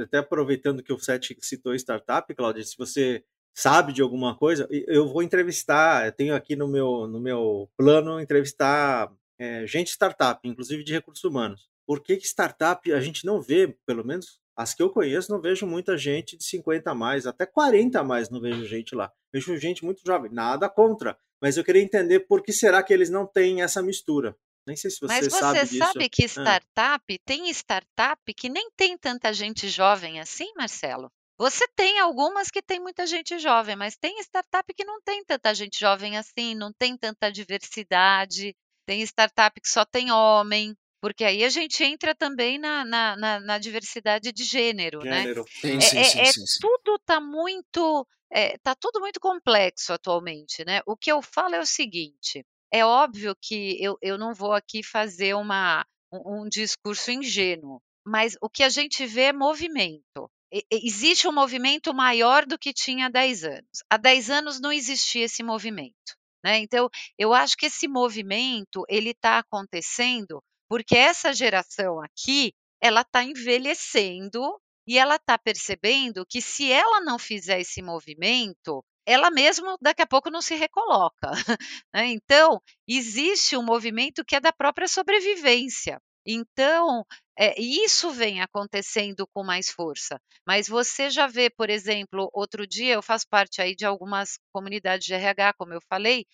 [0.03, 3.24] até aproveitando que o Sete citou startup, Claudia, se você
[3.55, 8.20] sabe de alguma coisa, eu vou entrevistar, eu tenho aqui no meu, no meu plano
[8.20, 11.68] entrevistar é, gente startup, inclusive de recursos humanos.
[11.87, 15.40] Por que, que startup a gente não vê, pelo menos as que eu conheço, não
[15.40, 19.12] vejo muita gente de 50 a mais, até 40 a mais não vejo gente lá.
[19.33, 23.11] Vejo gente muito jovem, nada contra, mas eu queria entender por que será que eles
[23.11, 24.37] não têm essa mistura.
[24.66, 26.29] Nem sei se você, Mas você sabe, sabe que ah.
[26.29, 31.11] startup, tem startup que nem tem tanta gente jovem assim, Marcelo?
[31.37, 35.53] Você tem algumas que tem muita gente jovem, mas tem startup que não tem tanta
[35.55, 38.55] gente jovem assim, não tem tanta diversidade.
[38.87, 43.40] Tem startup que só tem homem, porque aí a gente entra também na, na, na,
[43.40, 45.22] na diversidade de gênero, né?
[45.22, 45.44] Gênero.
[45.61, 46.59] Sim, É, sim, é- sim, é sim, sim.
[46.61, 50.81] tudo tá muito, é, tá tudo muito complexo atualmente, né?
[50.87, 52.44] O que eu falo é o seguinte:
[52.79, 58.37] é óbvio que eu, eu não vou aqui fazer uma, um, um discurso ingênuo, mas
[58.41, 60.31] o que a gente vê é movimento.
[60.53, 63.83] E- Existe um movimento maior do que tinha há 10 anos.
[63.91, 66.15] Há 10 anos não existia esse movimento.
[66.45, 66.59] Né?
[66.59, 73.23] Então, eu acho que esse movimento ele está acontecendo porque essa geração aqui ela está
[73.25, 74.41] envelhecendo
[74.87, 80.07] e ela está percebendo que se ela não fizer esse movimento, ela mesma daqui a
[80.07, 81.31] pouco não se recoloca.
[81.95, 82.07] né?
[82.07, 86.01] Então, existe um movimento que é da própria sobrevivência.
[86.27, 87.05] Então,
[87.38, 90.19] é, isso vem acontecendo com mais força.
[90.47, 95.07] Mas você já vê, por exemplo, outro dia eu faço parte aí de algumas comunidades
[95.07, 96.25] de RH, como eu falei.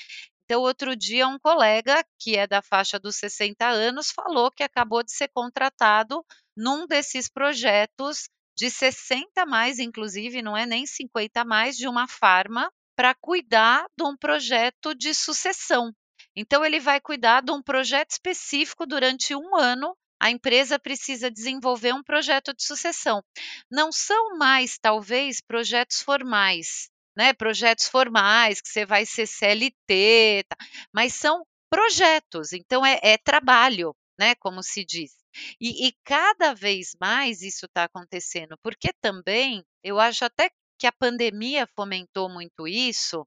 [0.45, 5.03] Então, outro dia, um colega que é da faixa dos 60 anos falou que acabou
[5.03, 6.25] de ser contratado
[6.57, 8.29] num desses projetos
[8.61, 13.15] de 60 a mais, inclusive, não é nem 50 a mais, de uma farma para
[13.15, 15.91] cuidar de um projeto de sucessão.
[16.37, 19.97] Então, ele vai cuidar de um projeto específico durante um ano.
[20.21, 23.25] A empresa precisa desenvolver um projeto de sucessão.
[23.71, 27.33] Não são mais, talvez, projetos formais, né?
[27.33, 30.57] Projetos formais que você vai ser CLT, tá?
[30.93, 32.53] mas são projetos.
[32.53, 34.35] Então, é, é trabalho, né?
[34.35, 35.20] Como se diz.
[35.61, 40.93] E, e cada vez mais isso está acontecendo, porque também eu acho até que a
[40.93, 43.27] pandemia fomentou muito isso,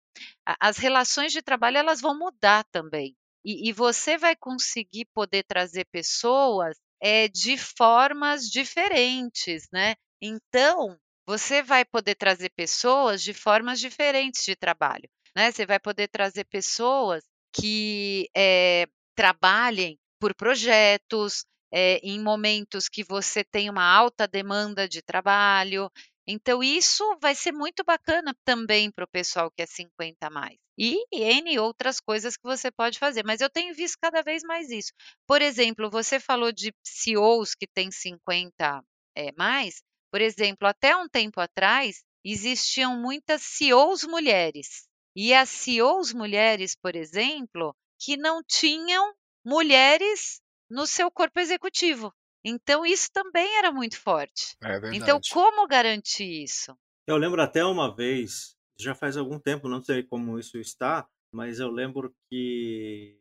[0.59, 3.15] as relações de trabalho elas vão mudar também.
[3.45, 9.95] E, e você vai conseguir poder trazer pessoas é, de formas diferentes, né?
[10.21, 15.51] Então, você vai poder trazer pessoas de formas diferentes de trabalho, né?
[15.51, 23.43] Você vai poder trazer pessoas que eh, trabalhem por projetos, eh, em momentos que você
[23.43, 25.91] tem uma alta demanda de trabalho.
[26.27, 30.57] Então, isso vai ser muito bacana também para o pessoal que é 50 a mais.
[30.77, 34.69] E N outras coisas que você pode fazer, mas eu tenho visto cada vez mais
[34.69, 34.91] isso.
[35.27, 38.83] Por exemplo, você falou de CEOs que têm 50
[39.15, 39.83] eh, mais.
[40.11, 44.87] Por exemplo, até um tempo atrás, existiam muitas CEOs mulheres.
[45.15, 49.13] E as CEOs mulheres, por exemplo, que não tinham
[49.45, 50.41] mulheres
[50.73, 52.13] no seu corpo executivo.
[52.43, 54.57] Então, isso também era muito forte.
[54.61, 54.97] É verdade.
[54.97, 56.75] Então, como garantir isso?
[57.07, 61.59] Eu lembro até uma vez, já faz algum tempo, não sei como isso está, mas
[61.59, 63.17] eu lembro que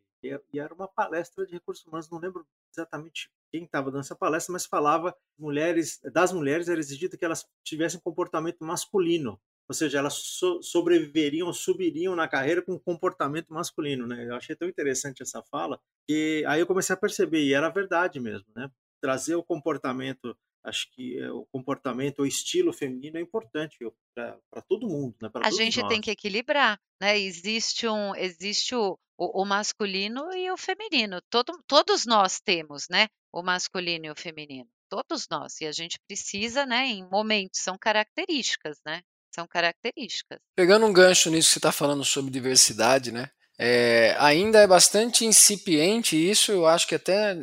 [0.53, 4.53] e era uma palestra de recursos humanos, não lembro exatamente quem estava dando essa palestra,
[4.53, 10.13] mas falava mulheres, das mulheres era exigido que elas tivessem comportamento masculino, ou seja, elas
[10.13, 14.25] so, sobreviveriam, subiriam na carreira com comportamento masculino, né?
[14.27, 18.19] Eu achei tão interessante essa fala que aí eu comecei a perceber e era verdade
[18.19, 18.69] mesmo, né?
[19.01, 23.77] Trazer o comportamento acho que o comportamento, o estilo feminino é importante
[24.15, 25.29] para todo mundo, né?
[25.43, 25.89] A gente nós.
[25.89, 27.19] tem que equilibrar, né?
[27.19, 31.21] Existe um, existe o, o, o, masculino e o feminino.
[31.29, 33.07] Todo, todos nós temos, né?
[33.31, 34.69] O masculino e o feminino.
[34.89, 35.59] Todos nós.
[35.59, 36.85] E a gente precisa, né?
[36.87, 39.01] Em momentos são características, né?
[39.33, 40.39] São características.
[40.55, 43.29] Pegando um gancho nisso que você está falando sobre diversidade, né?
[43.57, 46.51] É, ainda é bastante incipiente isso.
[46.51, 47.35] Eu acho que até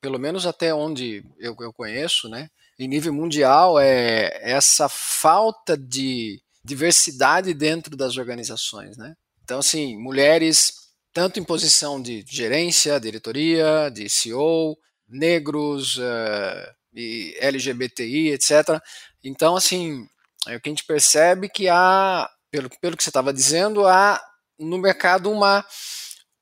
[0.00, 2.48] pelo menos até onde eu, eu conheço, né?
[2.78, 9.14] em nível mundial é essa falta de diversidade dentro das organizações, né?
[9.42, 10.72] Então, assim, mulheres
[11.12, 14.76] tanto em posição de gerência, diretoria, de CEO,
[15.08, 18.80] negros, uh, e LGBTI, etc.
[19.24, 20.06] Então, assim,
[20.46, 24.20] é o que a gente percebe que há, pelo, pelo que você estava dizendo, há
[24.58, 25.64] no mercado uma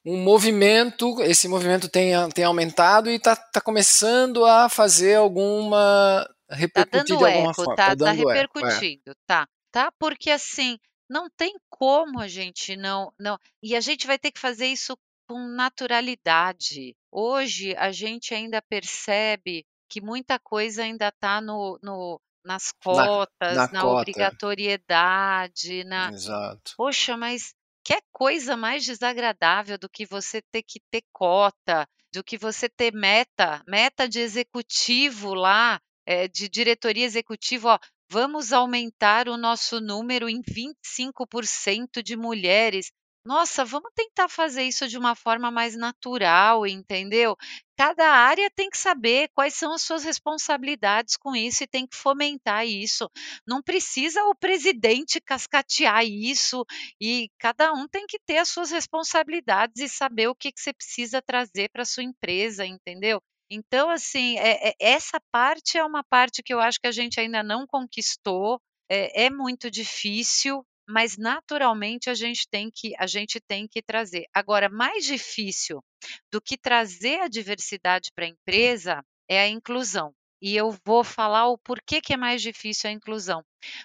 [0.05, 7.01] um movimento, esse movimento tem, tem aumentado e está tá começando a fazer alguma repercutir
[7.01, 7.75] tá de alguma eco, forma.
[7.75, 9.15] Tá, tá, tá repercutindo, é.
[9.27, 10.79] tá, tá, porque assim
[11.11, 14.97] não tem como a gente não, não, e a gente vai ter que fazer isso
[15.29, 16.95] com naturalidade.
[17.11, 23.69] Hoje a gente ainda percebe que muita coisa ainda está no, no, nas cotas, na,
[23.73, 24.01] na, cota.
[24.01, 26.11] obrigatoriedade, na.
[26.11, 26.73] Exato.
[26.77, 27.55] Poxa, mas
[27.85, 32.93] quer coisa mais desagradável do que você ter que ter cota, do que você ter
[32.93, 37.79] meta, meta de executivo lá, é, de diretoria executiva, ó,
[38.09, 42.91] vamos aumentar o nosso número em 25% de mulheres.
[43.27, 47.37] Nossa, vamos tentar fazer isso de uma forma mais natural, entendeu?
[47.77, 51.97] Cada área tem que saber quais são as suas responsabilidades com isso e tem que
[51.97, 53.11] fomentar isso.
[53.45, 56.65] Não precisa o presidente cascatear isso
[57.01, 60.73] e cada um tem que ter as suas responsabilidades e saber o que, que você
[60.73, 63.21] precisa trazer para sua empresa, entendeu?
[63.51, 67.19] Então, assim, é, é, essa parte é uma parte que eu acho que a gente
[67.19, 68.61] ainda não conquistou.
[68.89, 74.27] É, é muito difícil, mas naturalmente a gente tem que a gente tem que trazer.
[74.35, 75.83] Agora, mais difícil
[76.31, 80.13] do que trazer a diversidade para a empresa é a inclusão.
[80.41, 83.43] E eu vou falar o porquê que é mais difícil a inclusão.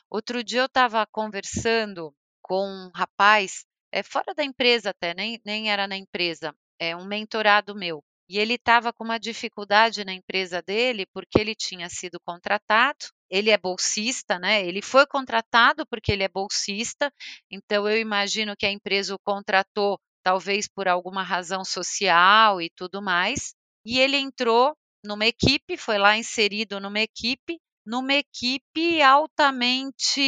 [0.10, 5.72] Outro dia eu estava conversando com um rapaz, é fora da empresa até, nem, nem
[5.72, 8.04] era na empresa, é um mentorado meu.
[8.30, 13.50] E ele estava com uma dificuldade na empresa dele porque ele tinha sido contratado, ele
[13.50, 14.66] é bolsista, né?
[14.66, 17.12] Ele foi contratado porque ele é bolsista,
[17.50, 23.02] então eu imagino que a empresa o contratou talvez por alguma razão social e tudo
[23.02, 23.56] mais.
[23.86, 30.22] E ele entrou numa equipe, foi lá inserido numa equipe, numa equipe altamente,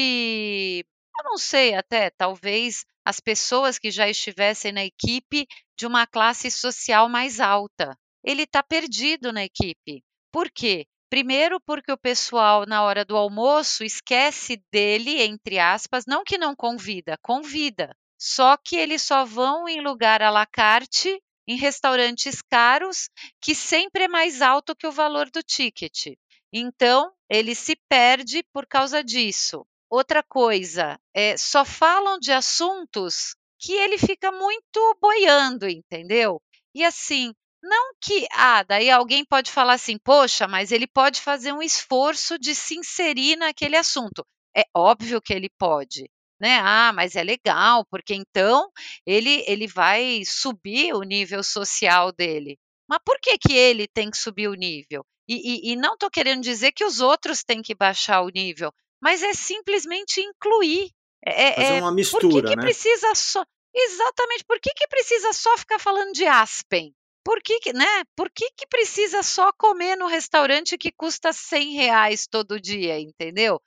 [1.19, 5.45] eu não sei até, talvez as pessoas que já estivessem na equipe
[5.77, 7.97] de uma classe social mais alta.
[8.23, 10.03] Ele está perdido na equipe.
[10.31, 10.85] Por quê?
[11.13, 16.55] Primeiro, porque o pessoal, na hora do almoço, esquece dele, entre aspas, não que não
[16.55, 17.95] convida, convida.
[18.19, 24.05] Só que eles só vão em lugar à la carte, em restaurantes caros, que sempre
[24.05, 26.15] é mais alto que o valor do ticket.
[26.51, 29.63] Então, ele se perde por causa disso.
[29.91, 36.41] Outra coisa, é, só falam de assuntos que ele fica muito boiando, entendeu?
[36.73, 41.53] E assim, não que, ah, daí alguém pode falar assim, poxa, mas ele pode fazer
[41.53, 44.25] um esforço de se inserir naquele assunto.
[44.55, 46.59] É óbvio que ele pode, né?
[46.61, 48.69] Ah, mas é legal, porque então
[49.05, 52.57] ele, ele vai subir o nível social dele.
[52.87, 55.05] Mas por que, que ele tem que subir o nível?
[55.27, 58.73] E, e, e não estou querendo dizer que os outros têm que baixar o nível,
[59.01, 60.89] mas é simplesmente incluir.
[61.25, 62.61] É, é Fazer é, uma mistura, por que, que né?
[62.61, 63.45] precisa só.
[63.73, 66.93] Exatamente, por que, que precisa só ficar falando de Aspen?
[67.23, 68.03] Por que, né?
[68.17, 73.61] Por que, que precisa só comer no restaurante que custa 100 reais todo dia, entendeu?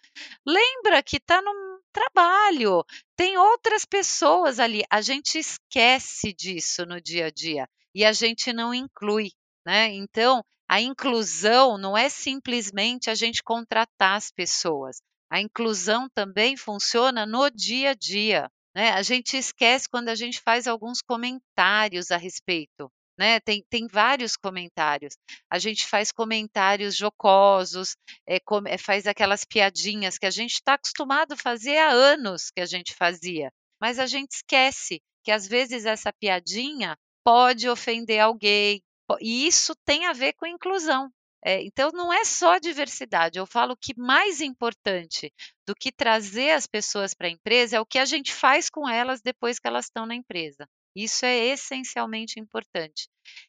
[0.47, 2.85] Lembra que está no trabalho,
[3.17, 4.83] tem outras pessoas ali.
[4.91, 9.31] A gente esquece disso no dia a dia e a gente não inclui,
[9.65, 9.89] né?
[9.95, 15.01] Então, a inclusão não é simplesmente a gente contratar as pessoas.
[15.31, 18.51] A inclusão também funciona no dia a dia.
[18.75, 18.91] Né?
[18.91, 23.41] A gente esquece quando a gente faz alguns comentários a respeito né?
[23.41, 25.17] Tem, tem vários comentários.
[25.51, 27.97] A gente faz comentários jocosos,
[28.29, 32.61] é, é, faz aquelas piadinhas que a gente está acostumado a fazer há anos que
[32.61, 33.51] a gente fazia,
[33.81, 38.81] mas a gente esquece que às vezes essa piadinha pode ofender alguém,
[39.21, 41.11] e isso tem a ver com inclusão.
[41.45, 43.39] É, então, não é só diversidade.
[43.39, 45.33] Eu falo que mais importante
[45.65, 48.89] do que trazer as pessoas para a empresa é o que a gente faz com
[48.89, 50.67] elas depois que elas estão na empresa.
[50.97, 53.07] Isso é essencialmente importante.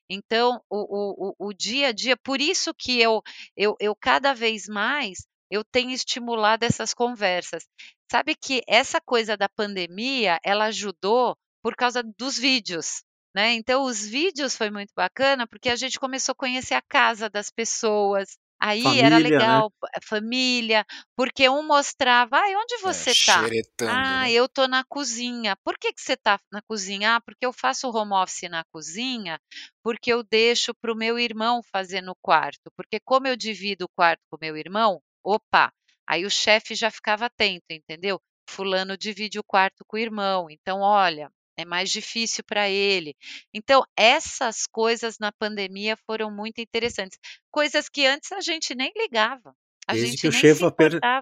[0.10, 3.22] Então, o, o, o dia a dia, por isso que eu,
[3.56, 7.66] eu, eu cada vez mais eu tenho estimulado essas conversas.
[8.12, 13.04] Sabe que essa coisa da pandemia, ela ajudou por causa dos vídeos.
[13.34, 13.54] Né?
[13.54, 17.50] Então, os vídeos foi muito bacana porque a gente começou a conhecer a casa das
[17.50, 19.30] pessoas, Aí Família, era né?
[19.30, 19.90] legal, né?
[20.04, 20.86] família,
[21.16, 23.48] porque um mostrava, ai, onde você está?
[23.48, 24.32] É, ah, né?
[24.32, 25.56] eu estou na cozinha.
[25.64, 27.16] Por que, que você está na cozinha?
[27.16, 29.40] Ah, porque eu faço home office na cozinha,
[29.84, 32.72] porque eu deixo para o meu irmão fazer no quarto.
[32.76, 35.72] Porque como eu divido o quarto com o meu irmão, opa,
[36.08, 38.20] aí o chefe já ficava atento, entendeu?
[38.50, 40.48] Fulano divide o quarto com o irmão.
[40.50, 43.16] Então, olha, é mais difícil para ele.
[43.54, 47.20] Então, essas coisas na pandemia foram muito interessantes.
[47.52, 49.54] Coisas que antes a gente nem ligava.
[49.88, 50.62] A desde que o chefe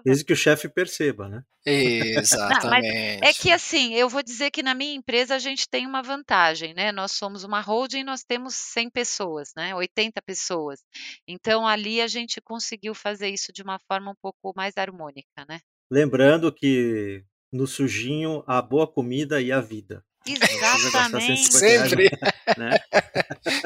[0.04, 1.44] desde que o chefe perceba, né?
[1.64, 3.40] Não, é Exatamente.
[3.40, 6.90] que assim, eu vou dizer que na minha empresa a gente tem uma vantagem, né?
[6.90, 9.72] Nós somos uma holding, nós temos 100 pessoas, né?
[9.72, 10.80] 80 pessoas.
[11.28, 15.60] Então ali a gente conseguiu fazer isso de uma forma um pouco mais harmônica, né?
[15.88, 20.04] Lembrando que no sujinho a boa comida e a vida.
[20.26, 21.52] Exatamente.
[21.52, 22.10] Sempre.
[22.56, 22.78] Né?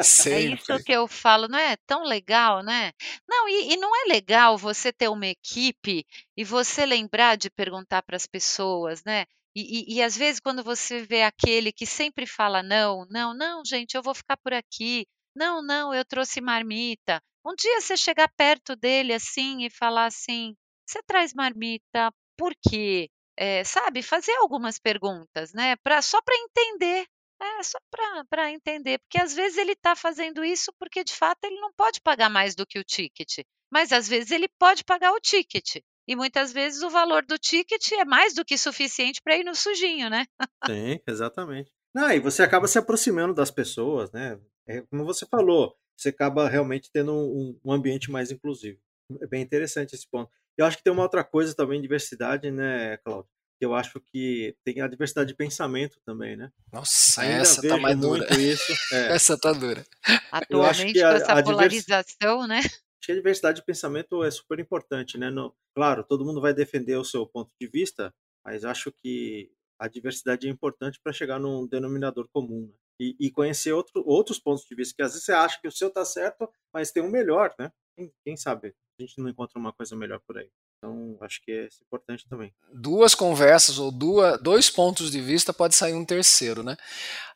[0.02, 0.40] Sempre.
[0.50, 2.92] É isso que eu falo, não é tão legal, né?
[3.28, 6.04] Não, e, e não é legal você ter uma equipe
[6.36, 9.24] e você lembrar de perguntar para as pessoas, né?
[9.54, 13.64] E, e, e, às vezes, quando você vê aquele que sempre fala não, não, não,
[13.64, 15.06] gente, eu vou ficar por aqui.
[15.34, 17.20] Não, não, eu trouxe marmita.
[17.44, 20.54] Um dia você chegar perto dele assim e falar assim:
[20.86, 23.08] você traz marmita, por quê?
[23.40, 25.74] É, sabe, fazer algumas perguntas, né?
[25.76, 27.06] Pra, só para entender.
[27.42, 27.78] É, só
[28.28, 31.98] para entender, porque às vezes ele está fazendo isso porque de fato ele não pode
[32.02, 33.38] pagar mais do que o ticket,
[33.72, 35.82] mas às vezes ele pode pagar o ticket.
[36.06, 39.54] E muitas vezes o valor do ticket é mais do que suficiente para ir no
[39.54, 40.26] sujinho, né?
[40.66, 41.72] Sim, exatamente.
[41.94, 44.38] Não, e você acaba se aproximando das pessoas, né?
[44.68, 48.78] É, como você falou, você acaba realmente tendo um, um ambiente mais inclusivo.
[49.22, 50.30] É bem interessante esse ponto.
[50.58, 53.30] Eu acho que tem uma outra coisa também, diversidade, né, Cláudio?
[53.60, 56.50] eu acho que tem a diversidade de pensamento também, né?
[56.72, 58.26] Nossa, Ainda essa tá mais dura.
[58.34, 59.12] Isso, é.
[59.12, 59.84] essa tá dura.
[60.32, 62.60] Atualmente, com essa a polarização, né?
[62.60, 65.28] Acho que a diversidade de pensamento é super importante, né?
[65.28, 69.88] No, claro, todo mundo vai defender o seu ponto de vista, mas acho que a
[69.88, 72.74] diversidade é importante para chegar num denominador comum né?
[72.98, 75.72] e, e, conhecer outro, outros pontos de vista, que às vezes você acha que o
[75.72, 77.70] seu está certo, mas tem um melhor, né?
[78.00, 80.48] Quem, quem sabe a gente não encontra uma coisa melhor por aí.
[80.78, 82.52] Então, acho que é importante também.
[82.72, 86.76] Duas conversas ou duas, dois pontos de vista pode sair um terceiro, né?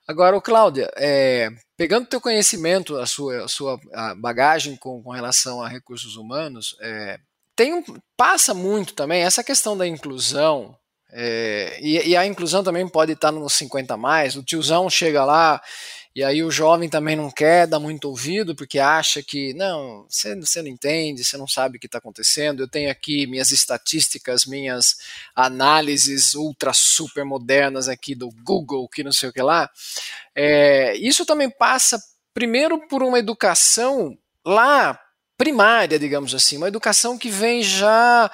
[0.09, 5.63] Agora, Cláudia, é, pegando teu conhecimento, a sua, a sua a bagagem com, com, relação
[5.63, 7.19] a recursos humanos, é,
[7.57, 7.83] tem um,
[8.17, 10.77] passa muito também essa questão da inclusão,
[11.11, 15.63] é, e, e, a inclusão também pode estar nos 50 mais, o tiozão chega lá
[16.15, 20.37] e aí o jovem também não quer dar muito ouvido, porque acha que, não, você,
[20.37, 22.63] você não entende, você não sabe o que está acontecendo.
[22.63, 24.97] Eu tenho aqui minhas estatísticas, minhas
[25.35, 29.69] análises ultra super modernas aqui do Google, que não sei o que lá.
[30.37, 32.01] É, isso também passa,
[32.33, 35.01] primeiro, por uma educação lá
[35.37, 38.31] primária, digamos assim, uma educação que vem já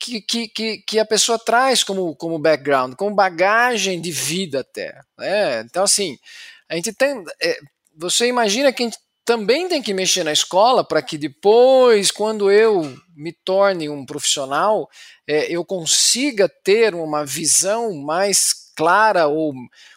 [0.00, 4.98] que, que, que, a pessoa traz como, como background, como bagagem de vida até.
[5.18, 5.60] Né?
[5.60, 6.18] Então, assim,
[6.70, 7.24] a gente tem.
[7.42, 7.58] É,
[7.96, 12.50] você imagina que a gente também tem que mexer na escola para que depois, quando
[12.50, 14.88] eu me torne um profissional,
[15.26, 19.52] é, eu consiga ter uma visão mais clara ou,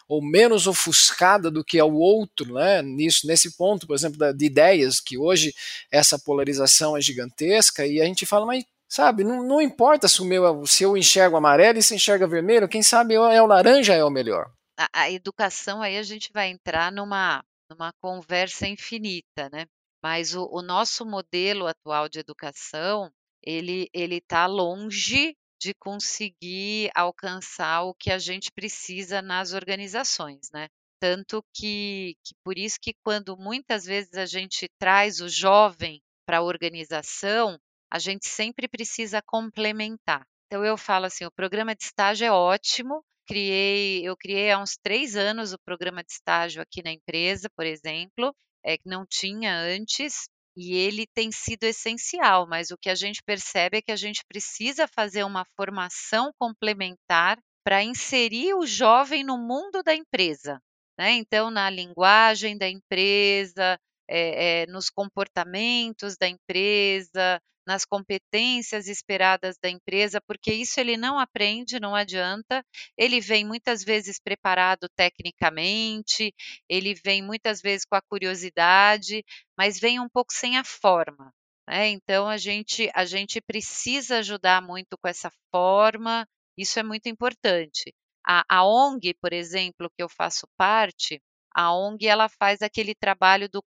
[0.08, 2.82] ou menos ofuscada do que o outro, né?
[2.82, 5.54] Nisso, nesse ponto, por exemplo, da, de ideias, que hoje
[5.90, 10.24] essa polarização é gigantesca, e a gente fala, mas sabe, não, não importa se, o
[10.24, 14.04] meu, se eu enxergo amarelo e se enxerga vermelho, quem sabe é o laranja é
[14.04, 19.66] o melhor a, a educação aí a gente vai entrar numa, numa conversa infinita, né?
[20.02, 23.10] Mas o, o nosso modelo atual de educação,
[23.42, 30.68] ele ele está longe de conseguir alcançar o que a gente precisa nas organizações, né?
[31.00, 36.38] Tanto que, que por isso que quando muitas vezes a gente traz o jovem para
[36.38, 37.58] a organização,
[37.90, 40.22] a gente sempre precisa complementar.
[40.46, 44.76] Então eu falo assim, o programa de estágio é ótimo, criei, eu criei há uns
[44.82, 49.56] três anos o programa de estágio aqui na empresa, por exemplo, é, que não tinha
[49.56, 53.96] antes, e ele tem sido essencial, mas o que a gente percebe é que a
[53.96, 60.60] gente precisa fazer uma formação complementar para inserir o jovem no mundo da empresa.
[60.98, 61.12] Né?
[61.12, 69.68] Então, na linguagem da empresa, é, é, nos comportamentos da empresa, nas competências esperadas da
[69.70, 72.64] empresa, porque isso ele não aprende, não adianta.
[72.96, 76.34] Ele vem muitas vezes preparado tecnicamente,
[76.68, 79.24] ele vem muitas vezes com a curiosidade,
[79.56, 81.32] mas vem um pouco sem a forma.
[81.68, 81.88] Né?
[81.88, 86.26] Então a gente a gente precisa ajudar muito com essa forma.
[86.56, 87.94] Isso é muito importante.
[88.26, 91.20] A, a ONG, por exemplo, que eu faço parte,
[91.54, 93.62] a ONG ela faz aquele trabalho do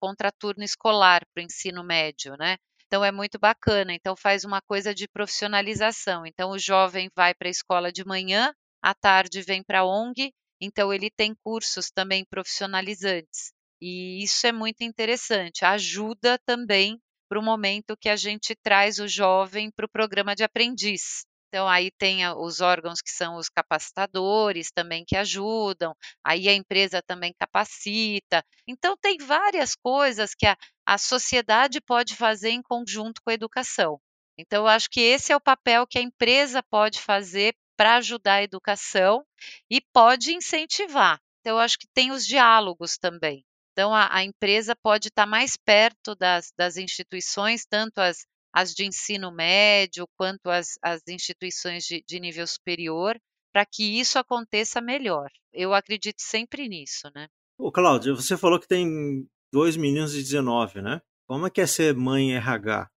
[0.00, 2.56] contraturno escolar para o ensino médio, né?
[2.86, 3.92] Então é muito bacana.
[3.94, 6.24] Então faz uma coisa de profissionalização.
[6.26, 10.32] Então o jovem vai para a escola de manhã, à tarde vem para a ONG,
[10.60, 13.52] então ele tem cursos também profissionalizantes.
[13.80, 15.64] E isso é muito interessante.
[15.64, 20.44] Ajuda também para o momento que a gente traz o jovem para o programa de
[20.44, 21.24] aprendiz.
[21.48, 27.00] Então, aí tem os órgãos que são os capacitadores também que ajudam, aí a empresa
[27.02, 28.44] também capacita.
[28.66, 30.56] Então, tem várias coisas que a,
[30.86, 34.00] a sociedade pode fazer em conjunto com a educação.
[34.38, 38.34] Então, eu acho que esse é o papel que a empresa pode fazer para ajudar
[38.34, 39.24] a educação
[39.70, 41.18] e pode incentivar.
[41.40, 43.44] Então, eu acho que tem os diálogos também.
[43.72, 48.24] Então, a, a empresa pode estar mais perto das, das instituições, tanto as
[48.56, 53.20] as de ensino médio quanto as, as instituições de, de nível superior,
[53.52, 55.30] para que isso aconteça melhor.
[55.52, 57.28] Eu acredito sempre nisso, né?
[57.58, 61.00] Ô, Cláudia, você falou que tem dois meninos de 19, né?
[61.26, 62.88] Como é que é ser mãe RH?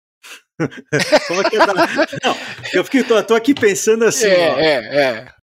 [1.29, 1.75] Como é que é dar...
[2.25, 2.37] Não,
[2.73, 5.35] eu fiquei, tô, tô, aqui pensando assim, é, ó, é, é.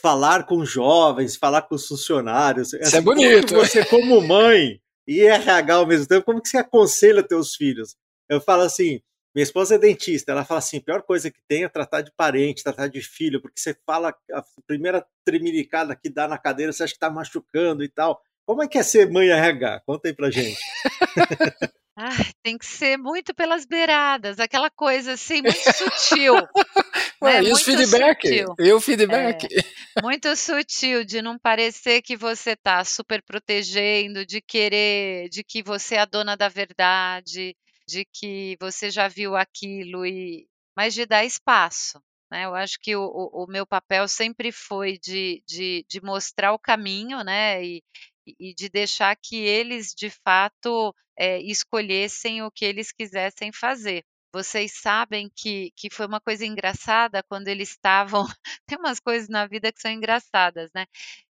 [0.00, 2.72] falar com jovens, falar com os funcionários.
[2.72, 3.54] Isso assim, é bonito.
[3.54, 7.96] Como você, como mãe e RH ao mesmo tempo, como que você aconselha teus filhos?
[8.28, 9.00] Eu falo assim,
[9.34, 12.12] minha esposa é dentista, ela fala assim: a pior coisa que tem é tratar de
[12.16, 16.82] parente, tratar de filho, porque você fala a primeira tremiricada que dá na cadeira, você
[16.82, 18.20] acha que está machucando e tal.
[18.50, 19.82] Como é que é ser mãe RH?
[19.86, 20.58] Conta aí pra gente.
[22.02, 26.34] Ah, tem que ser muito pelas beiradas, aquela coisa assim, muito sutil.
[27.22, 27.48] Ué, né?
[27.48, 28.26] E os feedback?
[28.26, 28.54] Sutil.
[28.58, 29.46] E o feedback?
[29.54, 35.62] É, muito sutil, de não parecer que você está super protegendo, de querer, de que
[35.62, 37.54] você é a dona da verdade,
[37.86, 42.00] de que você já viu aquilo, e mas de dar espaço.
[42.30, 42.44] Né?
[42.44, 46.58] Eu acho que o, o, o meu papel sempre foi de, de, de, mostrar o
[46.58, 47.62] caminho, né?
[47.64, 47.82] E,
[48.26, 54.04] e de deixar que eles, de fato, é, escolhessem o que eles quisessem fazer.
[54.32, 58.24] Vocês sabem que, que foi uma coisa engraçada quando eles estavam.
[58.66, 60.86] Tem umas coisas na vida que são engraçadas, né?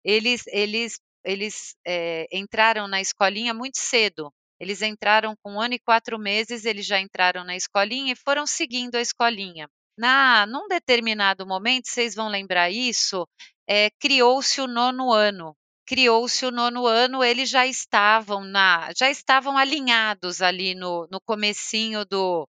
[0.05, 4.32] Eles, eles, eles é, entraram na escolinha muito cedo.
[4.59, 8.47] Eles entraram com um ano e quatro meses, eles já entraram na escolinha e foram
[8.47, 9.68] seguindo a escolinha.
[9.99, 13.26] Na, num determinado momento, vocês vão lembrar isso,
[13.68, 15.55] é, criou-se o nono ano.
[15.87, 22.05] Criou-se o nono ano, eles já estavam na, já estavam alinhados ali no, no comecinho
[22.05, 22.49] do,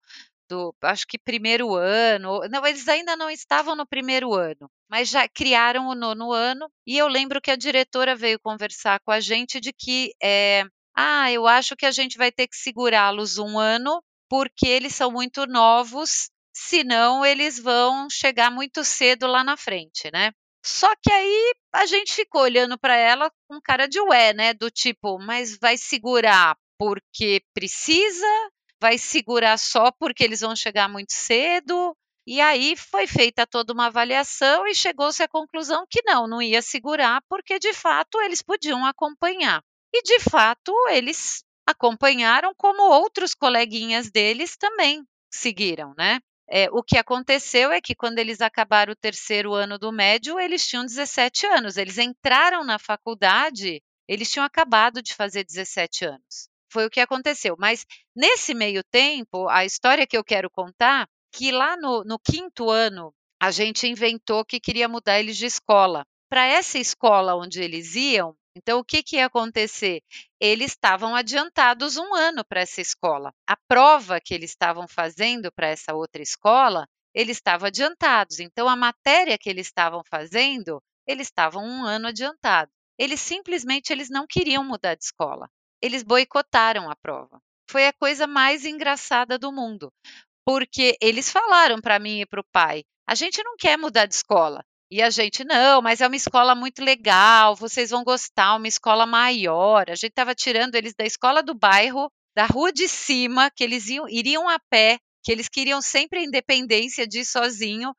[0.50, 2.42] do, acho que primeiro ano.
[2.50, 6.70] Não, eles ainda não estavam no primeiro ano, mas já criaram o nono ano.
[6.86, 10.64] E eu lembro que a diretora veio conversar com a gente de que é,
[10.96, 15.12] ah, eu acho que a gente vai ter que segurá-los um ano, porque eles são
[15.12, 20.32] muito novos, senão eles vão chegar muito cedo lá na frente, né?
[20.68, 24.53] Só que aí a gente ficou olhando para ela com cara de ué, né?
[24.53, 28.28] Do tipo, mas vai segurar porque precisa?
[28.78, 31.95] Vai segurar só porque eles vão chegar muito cedo?
[32.28, 36.61] E aí foi feita toda uma avaliação e chegou-se à conclusão que não, não ia
[36.61, 39.63] segurar, porque de fato eles podiam acompanhar.
[39.93, 45.01] E de fato, eles acompanharam, como outros coleguinhas deles também
[45.32, 46.20] seguiram, né?
[46.50, 50.66] É, o que aconteceu é que quando eles acabaram o terceiro ano do médio, eles
[50.66, 51.78] tinham 17 anos.
[51.78, 56.50] Eles entraram na faculdade, eles tinham acabado de fazer 17 anos.
[56.72, 57.56] Foi o que aconteceu.
[57.60, 57.86] Mas
[58.16, 63.14] nesse meio tempo, a história que eu quero contar, que lá no, no quinto ano,
[63.41, 66.06] a gente inventou que queria mudar eles de escola.
[66.30, 70.01] Para essa escola onde eles iam, então, o que, que ia acontecer?
[70.39, 73.32] Eles estavam adiantados um ano para essa escola.
[73.47, 78.39] A prova que eles estavam fazendo para essa outra escola, eles estavam adiantados.
[78.39, 82.72] Então, a matéria que eles estavam fazendo, eles estavam um ano adiantado.
[82.97, 85.47] Eles simplesmente eles não queriam mudar de escola.
[85.82, 87.39] Eles boicotaram a prova.
[87.70, 89.91] Foi a coisa mais engraçada do mundo,
[90.45, 94.16] porque eles falaram para mim e para o pai: a gente não quer mudar de
[94.16, 94.64] escola.
[94.90, 99.06] E a gente, não, mas é uma escola muito legal, vocês vão gostar, uma escola
[99.06, 99.90] maior.
[99.90, 103.90] A gente estava tirando eles da escola do bairro, da rua de cima, que eles
[103.90, 107.94] iam, iriam a pé, que eles queriam sempre a independência de ir sozinho,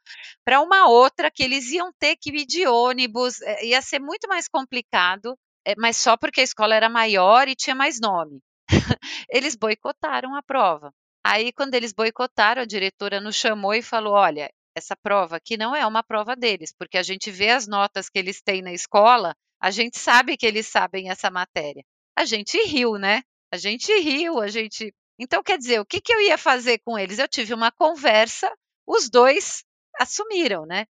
[0.44, 4.26] para uma outra que eles iam ter que ir de ônibus, é, ia ser muito
[4.26, 5.36] mais complicado,
[5.66, 8.40] é, mas só porque a escola era maior e tinha mais nome.
[9.28, 10.90] eles boicotaram a prova.
[11.22, 15.76] Aí, quando eles boicotaram, a diretora nos chamou e falou: Olha, essa prova, que não
[15.76, 19.34] é uma prova deles, porque a gente vê as notas que eles têm na escola,
[19.60, 21.84] a gente sabe que eles sabem essa matéria.
[22.16, 23.22] A gente riu, né?
[23.52, 24.92] A gente riu, a gente.
[25.18, 27.18] Então, quer dizer, o que, que eu ia fazer com eles?
[27.18, 28.50] Eu tive uma conversa,
[28.86, 29.64] os dois
[29.98, 30.86] assumiram, né?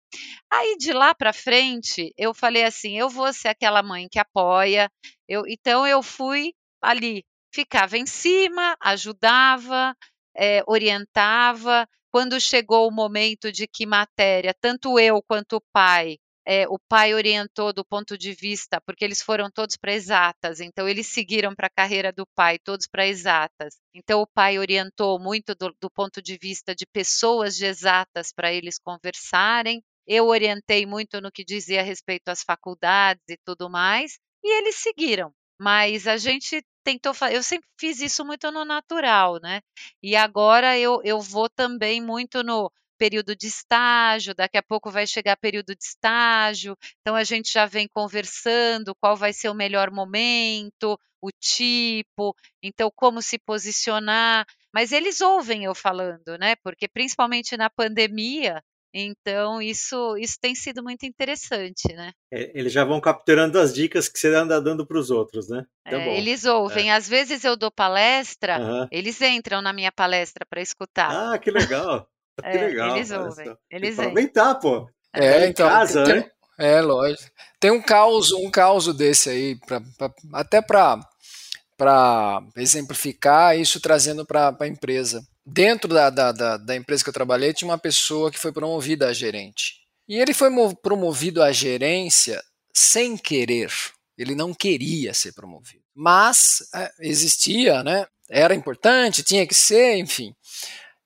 [0.50, 4.90] Aí de lá para frente, eu falei assim: eu vou ser aquela mãe que apoia.
[5.28, 9.94] Eu, então, eu fui ali, ficava em cima, ajudava,
[10.36, 16.64] é, orientava, quando chegou o momento de que matéria, tanto eu quanto o pai, é,
[16.68, 21.08] o pai orientou do ponto de vista, porque eles foram todos para exatas, então eles
[21.08, 23.80] seguiram para a carreira do pai, todos para exatas.
[23.92, 28.52] Então o pai orientou muito do, do ponto de vista de pessoas de exatas para
[28.52, 29.82] eles conversarem.
[30.06, 34.76] Eu orientei muito no que dizia a respeito às faculdades e tudo mais, e eles
[34.76, 35.32] seguiram.
[35.60, 37.36] Mas a gente tentou fazer.
[37.36, 39.60] Eu sempre fiz isso muito no natural, né?
[40.02, 45.06] E agora eu, eu vou também muito no período de estágio, daqui a pouco vai
[45.06, 49.90] chegar período de estágio, então a gente já vem conversando qual vai ser o melhor
[49.90, 54.46] momento, o tipo, então como se posicionar.
[54.72, 56.54] Mas eles ouvem eu falando, né?
[56.56, 58.62] Porque principalmente na pandemia,
[58.96, 62.12] Então, isso, isso tem sido muito interessante, né?
[62.32, 65.64] É, eles já vão capturando as dicas que você anda dando para os outros, né?
[65.82, 66.90] Tá é, eles ouvem.
[66.90, 66.94] É.
[66.94, 68.86] Às vezes eu dou palestra, uhum.
[68.92, 71.10] eles entram na minha palestra para escutar.
[71.10, 72.08] Ah, que legal!
[72.36, 72.96] Que é, legal.
[72.96, 73.56] Eles ouvem.
[73.70, 74.90] Eles aproveitar, pô.
[75.12, 75.68] É, tá então.
[75.68, 76.30] Casa, tem, né?
[76.58, 77.30] É, lógico.
[77.60, 84.52] Tem um caos, um caos desse aí, pra, pra até para exemplificar isso trazendo para
[84.58, 88.38] a empresa dentro da, da, da, da, empresa que eu trabalhei, tinha uma pessoa que
[88.38, 89.80] foi promovida a gerente.
[90.08, 90.50] E ele foi
[90.82, 92.42] promovido à gerência
[92.72, 93.70] sem querer.
[94.16, 95.82] Ele não queria ser promovido.
[95.94, 98.06] Mas é, existia, né?
[98.28, 100.34] Era importante, tinha que ser, enfim.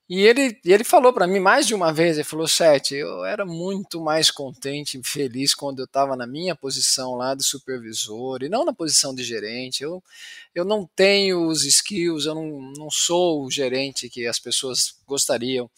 [0.09, 3.45] E ele, ele falou para mim mais de uma vez, ele falou, Sete, eu era
[3.45, 8.49] muito mais contente e feliz quando eu estava na minha posição lá de supervisor e
[8.49, 9.83] não na posição de gerente.
[9.83, 10.03] Eu,
[10.55, 15.71] eu não tenho os skills, eu não, não sou o gerente que as pessoas gostariam.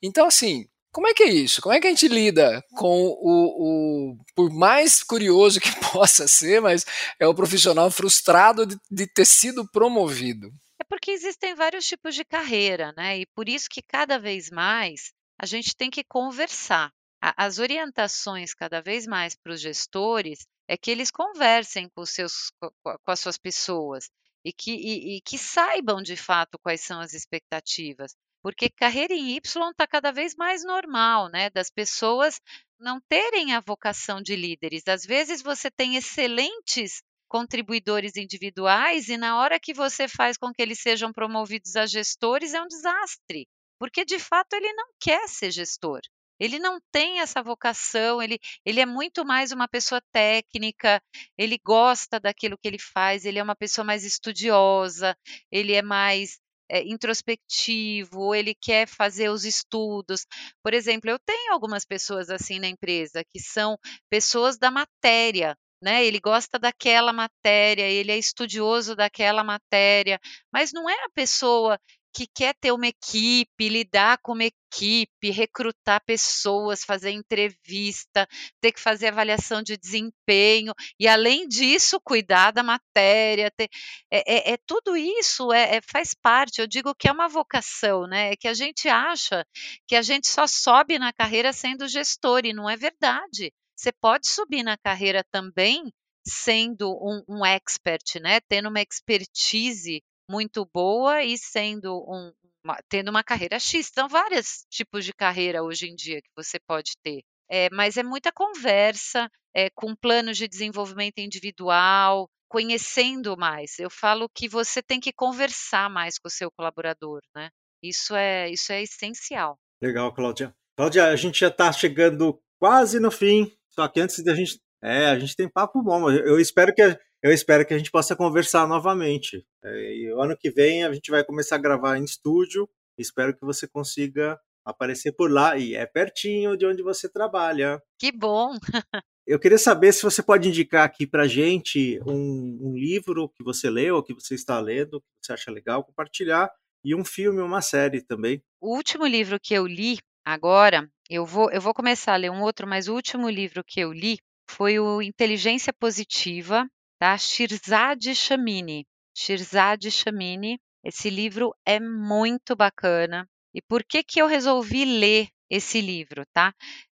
[0.00, 1.60] Então, assim, como é que é isso?
[1.60, 6.60] Como é que a gente lida com o, o por mais curioso que possa ser,
[6.60, 6.84] mas
[7.18, 10.52] é o profissional frustrado de, de ter sido promovido?
[10.92, 13.20] Porque existem vários tipos de carreira, né?
[13.20, 16.92] E por isso que cada vez mais a gente tem que conversar.
[17.18, 23.10] As orientações cada vez mais para os gestores é que eles conversem com, seus, com
[23.10, 24.10] as suas pessoas
[24.44, 28.14] e que, e, e que saibam de fato quais são as expectativas.
[28.42, 31.48] Porque carreira em Y está cada vez mais normal, né?
[31.48, 32.38] Das pessoas
[32.78, 34.86] não terem a vocação de líderes.
[34.86, 37.02] Às vezes você tem excelentes
[37.32, 42.52] contribuidores individuais e na hora que você faz com que eles sejam promovidos a gestores
[42.52, 46.02] é um desastre, porque de fato ele não quer ser gestor.
[46.38, 51.00] Ele não tem essa vocação, ele, ele é muito mais uma pessoa técnica,
[51.38, 55.16] ele gosta daquilo que ele faz, ele é uma pessoa mais estudiosa,
[55.50, 56.38] ele é mais
[56.70, 60.26] é, introspectivo, ele quer fazer os estudos.
[60.62, 63.78] Por exemplo, eu tenho algumas pessoas assim na empresa que são
[64.10, 66.04] pessoas da matéria, né?
[66.04, 70.20] Ele gosta daquela matéria, ele é estudioso daquela matéria,
[70.52, 71.78] mas não é a pessoa
[72.12, 78.28] que quer ter uma equipe, lidar com uma equipe, recrutar pessoas, fazer entrevista,
[78.60, 83.50] ter que fazer avaliação de desempenho e, além disso, cuidar da matéria.
[83.50, 83.68] Ter,
[84.10, 86.60] é, é, é, tudo isso é, é, faz parte.
[86.60, 88.32] Eu digo que é uma vocação, né?
[88.32, 89.44] É que a gente acha
[89.86, 93.52] que a gente só sobe na carreira sendo gestor e não é verdade.
[93.82, 95.92] Você pode subir na carreira também
[96.24, 98.38] sendo um, um expert, né?
[98.48, 102.32] Tendo uma expertise muito boa e sendo um,
[102.64, 103.90] uma, tendo uma carreira X.
[103.92, 107.24] São vários tipos de carreira hoje em dia que você pode ter.
[107.50, 113.80] É, mas é muita conversa, é, com planos de desenvolvimento individual, conhecendo mais.
[113.80, 117.50] Eu falo que você tem que conversar mais com o seu colaborador, né?
[117.82, 119.58] Isso é, isso é essencial.
[119.82, 120.54] Legal, Cláudia.
[120.76, 123.52] Cláudia, a gente já está chegando quase no fim.
[123.74, 124.60] Só que antes da gente.
[124.84, 126.10] É, a gente tem papo bom.
[126.10, 126.82] Eu espero que,
[127.22, 129.46] eu espero que a gente possa conversar novamente.
[129.64, 132.68] É, e o ano que vem a gente vai começar a gravar em estúdio.
[132.98, 135.56] Espero que você consiga aparecer por lá.
[135.56, 137.80] E é pertinho de onde você trabalha.
[137.98, 138.54] Que bom!
[139.26, 143.70] eu queria saber se você pode indicar aqui para gente um, um, livro que você
[143.70, 146.50] leu, que você está lendo, que você acha legal compartilhar,
[146.84, 148.42] e um filme, uma série também.
[148.60, 152.40] O último livro que eu li agora eu vou, eu vou começar a ler um
[152.40, 156.66] outro, mas o último livro que eu li foi o Inteligência Positiva,
[156.98, 158.86] da Shirzad Chamini.
[159.14, 160.58] Shirzad Chamini.
[160.82, 163.28] Esse livro é muito bacana.
[163.54, 166.54] E por que que eu resolvi ler esse livro, tá?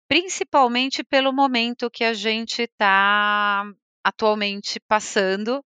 [0.09, 3.65] Principalmente pelo momento que a gente está
[4.03, 5.63] atualmente passando.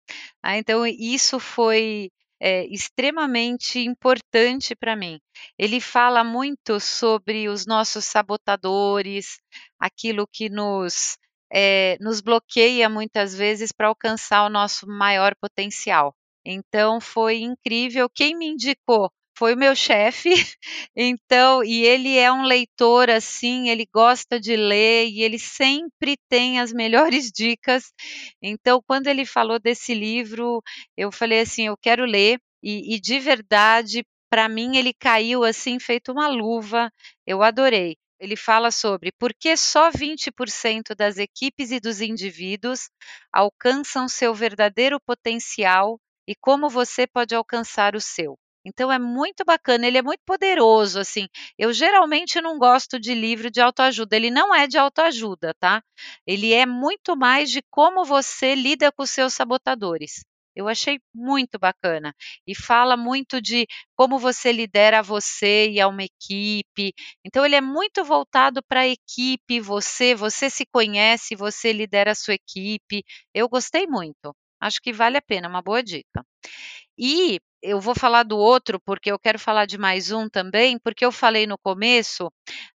[0.44, 5.20] Ah, então, isso foi é, extremamente importante para mim.
[5.58, 9.40] Ele fala muito sobre os nossos sabotadores,
[9.80, 11.18] aquilo que nos,
[11.52, 16.14] é, nos bloqueia muitas vezes para alcançar o nosso maior potencial.
[16.46, 18.10] Então foi incrível.
[18.10, 20.30] Quem me indicou foi o meu chefe,
[20.96, 26.60] então, e ele é um leitor assim, ele gosta de ler e ele sempre tem
[26.60, 27.92] as melhores dicas.
[28.42, 30.62] Então, quando ele falou desse livro,
[30.98, 35.80] eu falei assim: eu quero ler, e, e de verdade, para mim, ele caiu assim,
[35.80, 36.92] feito uma luva,
[37.26, 37.98] eu adorei.
[38.20, 42.90] Ele fala sobre por que só 20% das equipes e dos indivíduos
[43.32, 48.38] alcançam seu verdadeiro potencial e como você pode alcançar o seu.
[48.66, 51.28] Então é muito bacana, ele é muito poderoso, assim.
[51.58, 55.82] Eu geralmente não gosto de livro de autoajuda, ele não é de autoajuda, tá?
[56.26, 60.24] Ele é muito mais de como você lida com os seus sabotadores.
[60.56, 62.16] Eu achei muito bacana
[62.48, 66.94] e fala muito de como você lidera você e a uma equipe.
[67.26, 72.16] Então ele é muito voltado para a equipe, você, você se conhece, você lidera a
[72.16, 73.04] sua equipe.
[73.34, 74.34] Eu gostei muito.
[74.62, 76.26] Acho que vale a pena, uma boa dica.
[76.98, 81.04] E eu vou falar do outro, porque eu quero falar de mais um também, porque
[81.04, 82.32] eu falei no começo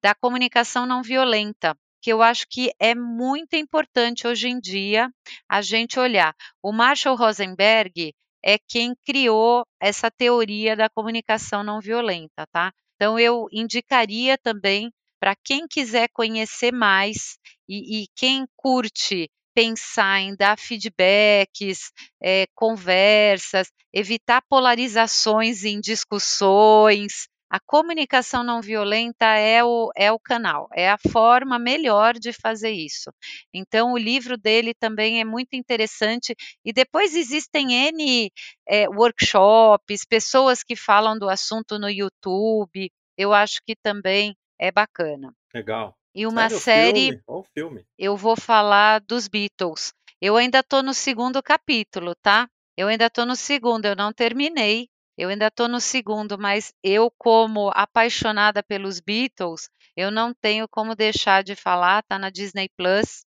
[0.03, 5.11] da comunicação não violenta, que eu acho que é muito importante hoje em dia
[5.49, 6.35] a gente olhar.
[6.63, 8.15] O Marshall Rosenberg
[8.45, 12.73] é quem criou essa teoria da comunicação não violenta, tá?
[12.95, 20.37] Então eu indicaria também para quem quiser conhecer mais e, e quem curte pensar em
[20.37, 21.91] dar feedbacks,
[22.23, 27.27] é, conversas, evitar polarizações em discussões.
[27.49, 32.73] A comunicação não violenta é o, é o canal, é a forma melhor de fazer
[32.73, 33.11] isso.
[33.55, 36.35] Então, o livro dele também é muito interessante.
[36.63, 38.31] E depois existem N
[38.69, 42.91] é, workshops, pessoas que falam do assunto no YouTube.
[43.17, 45.33] Eu acho que também é bacana.
[45.55, 45.97] Legal.
[46.17, 47.23] E uma Sério, série.
[47.27, 47.45] Filme?
[47.53, 47.87] Filme?
[47.99, 49.93] Eu vou falar dos Beatles.
[50.19, 52.49] Eu ainda estou no segundo capítulo, tá?
[52.75, 54.89] Eu ainda estou no segundo, eu não terminei.
[55.19, 60.95] Eu ainda estou no segundo, mas eu, como apaixonada pelos Beatles, eu não tenho como
[60.95, 63.27] deixar de falar, tá na Disney Plus.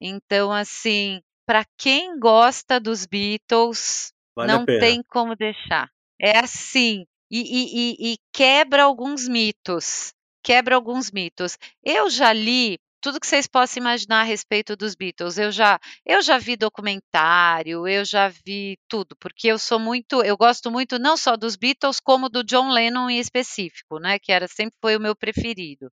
[0.00, 5.90] Então, assim, para quem gosta dos Beatles, vale não tem como deixar.
[6.18, 11.58] É assim, e, e, e, e quebra alguns mitos quebra alguns mitos.
[11.84, 15.38] Eu já li tudo que vocês possam imaginar a respeito dos Beatles.
[15.38, 20.36] Eu já, eu já vi documentário, eu já vi tudo, porque eu sou muito, eu
[20.36, 24.18] gosto muito não só dos Beatles como do John Lennon em específico, né?
[24.18, 25.90] Que era sempre foi o meu preferido.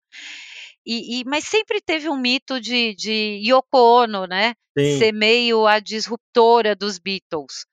[0.84, 4.54] E, e mas sempre teve um mito de, de Yoko Ono, né?
[4.78, 4.98] Sim.
[4.98, 7.66] Ser meio a disruptora dos Beatles.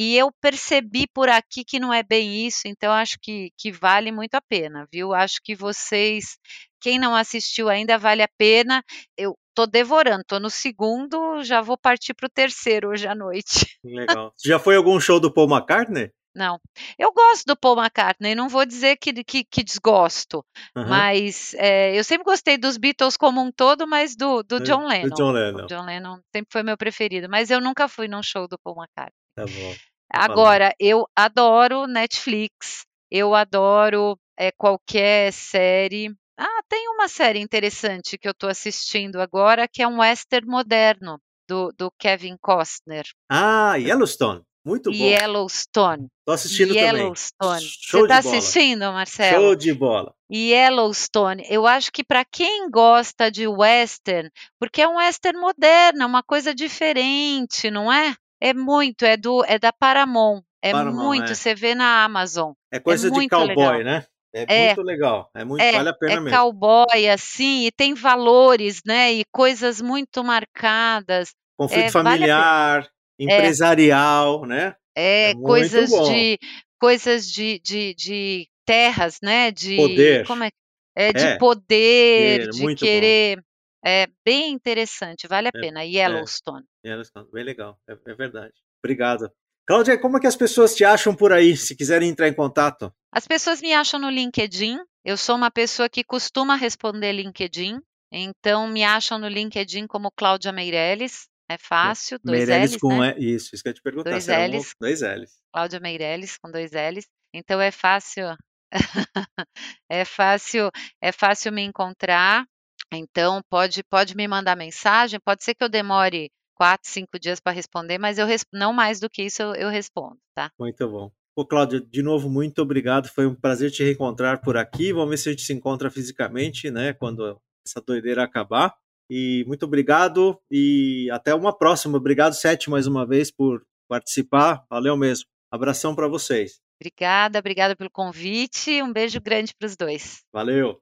[0.00, 4.12] E eu percebi por aqui que não é bem isso, então acho que, que vale
[4.12, 5.12] muito a pena, viu?
[5.12, 6.38] Acho que vocês,
[6.80, 8.80] quem não assistiu ainda, vale a pena.
[9.16, 13.76] Eu tô devorando, tô no segundo, já vou partir para o terceiro hoje à noite.
[13.82, 14.32] Legal.
[14.46, 16.12] Já foi algum show do Paul McCartney?
[16.38, 16.60] Não.
[16.96, 20.44] Eu gosto do Paul McCartney, não vou dizer que, que, que desgosto,
[20.76, 20.86] uhum.
[20.88, 25.08] mas é, eu sempre gostei dos Beatles como um todo, mas do, do John Lennon.
[25.08, 25.64] Do John Lennon.
[25.64, 28.76] O John Lennon sempre foi meu preferido, mas eu nunca fui num show do Paul
[28.76, 29.18] McCartney.
[29.34, 29.74] Tá bom.
[30.12, 36.14] Agora, eu adoro Netflix, eu adoro é, qualquer série.
[36.38, 41.20] Ah, tem uma série interessante que eu estou assistindo agora, que é um western moderno,
[41.48, 43.04] do, do Kevin Costner.
[43.28, 44.42] Ah, Yellowstone.
[44.64, 44.96] Muito bom.
[44.96, 46.08] Yellowstone.
[46.26, 47.30] Tô assistindo Yellowstone.
[47.38, 47.68] também.
[47.80, 49.44] Show Você tá assistindo, Marcelo?
[49.44, 50.14] Show de bola.
[50.30, 51.44] Yellowstone.
[51.48, 54.30] Eu acho que para quem gosta de western,
[54.60, 58.14] porque é um western moderno, é uma coisa diferente, não é?
[58.40, 60.42] É muito, é do é da Paramount.
[60.62, 61.34] É Paramount, muito, é.
[61.34, 62.52] você vê na Amazon.
[62.70, 63.84] É coisa é de cowboy, legal.
[63.84, 64.04] né?
[64.34, 66.28] É, é, muito legal, é muito, é, vale a pena é mesmo.
[66.28, 71.30] É cowboy, assim, e tem valores, né, e coisas muito marcadas.
[71.56, 74.74] Conflito é, familiar, vale empresarial, né?
[74.96, 76.38] É, coisas de
[76.78, 80.26] coisas de, de, de, terras, né, de poder.
[80.26, 80.50] Como é,
[80.94, 83.36] é de poder, de querer.
[83.36, 83.42] Bom.
[83.84, 85.84] É bem interessante, vale a pena.
[85.84, 86.64] Yellowstone.
[86.84, 88.52] Yellowstone, bem legal, é, é verdade.
[88.82, 89.30] Obrigado.
[89.66, 92.92] Cláudia, como é que as pessoas te acham por aí, se quiserem entrar em contato?
[93.12, 94.78] As pessoas me acham no LinkedIn.
[95.04, 97.78] Eu sou uma pessoa que costuma responder LinkedIn.
[98.10, 101.28] Então, me acham no LinkedIn como Cláudia Meirelles.
[101.50, 103.14] É fácil, dois Meirelles L's, com né?
[103.18, 104.10] E, isso, isso que eu te perguntar.
[104.10, 104.70] Dois L's.
[104.70, 105.38] Um, dois L's.
[105.52, 107.06] Cláudia Meirelles com dois L's.
[107.34, 108.36] Então é fácil,
[109.90, 110.70] é fácil,
[111.02, 112.44] é fácil me encontrar.
[112.92, 115.18] Então pode pode me mandar mensagem.
[115.24, 119.08] Pode ser que eu demore quatro, cinco dias para responder, mas eu não mais do
[119.08, 120.50] que isso eu, eu respondo, tá?
[120.58, 121.10] Muito bom.
[121.36, 123.08] Ô, Cláudia, de novo, muito obrigado.
[123.08, 124.92] Foi um prazer te reencontrar por aqui.
[124.92, 126.92] Vamos ver se a gente se encontra fisicamente, né?
[126.92, 128.74] Quando essa doideira acabar.
[129.10, 131.96] E muito obrigado e até uma próxima.
[131.96, 134.64] Obrigado, Sete, mais uma vez por participar.
[134.68, 135.26] Valeu mesmo.
[135.50, 136.60] Abração para vocês.
[136.80, 138.82] Obrigada, obrigada pelo convite.
[138.82, 140.22] Um beijo grande para os dois.
[140.32, 140.78] Valeu.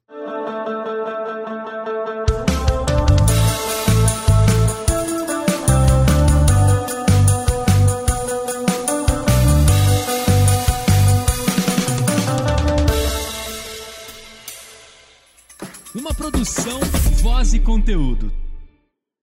[15.92, 16.78] Uma produção,
[17.20, 18.30] voz e conteúdo.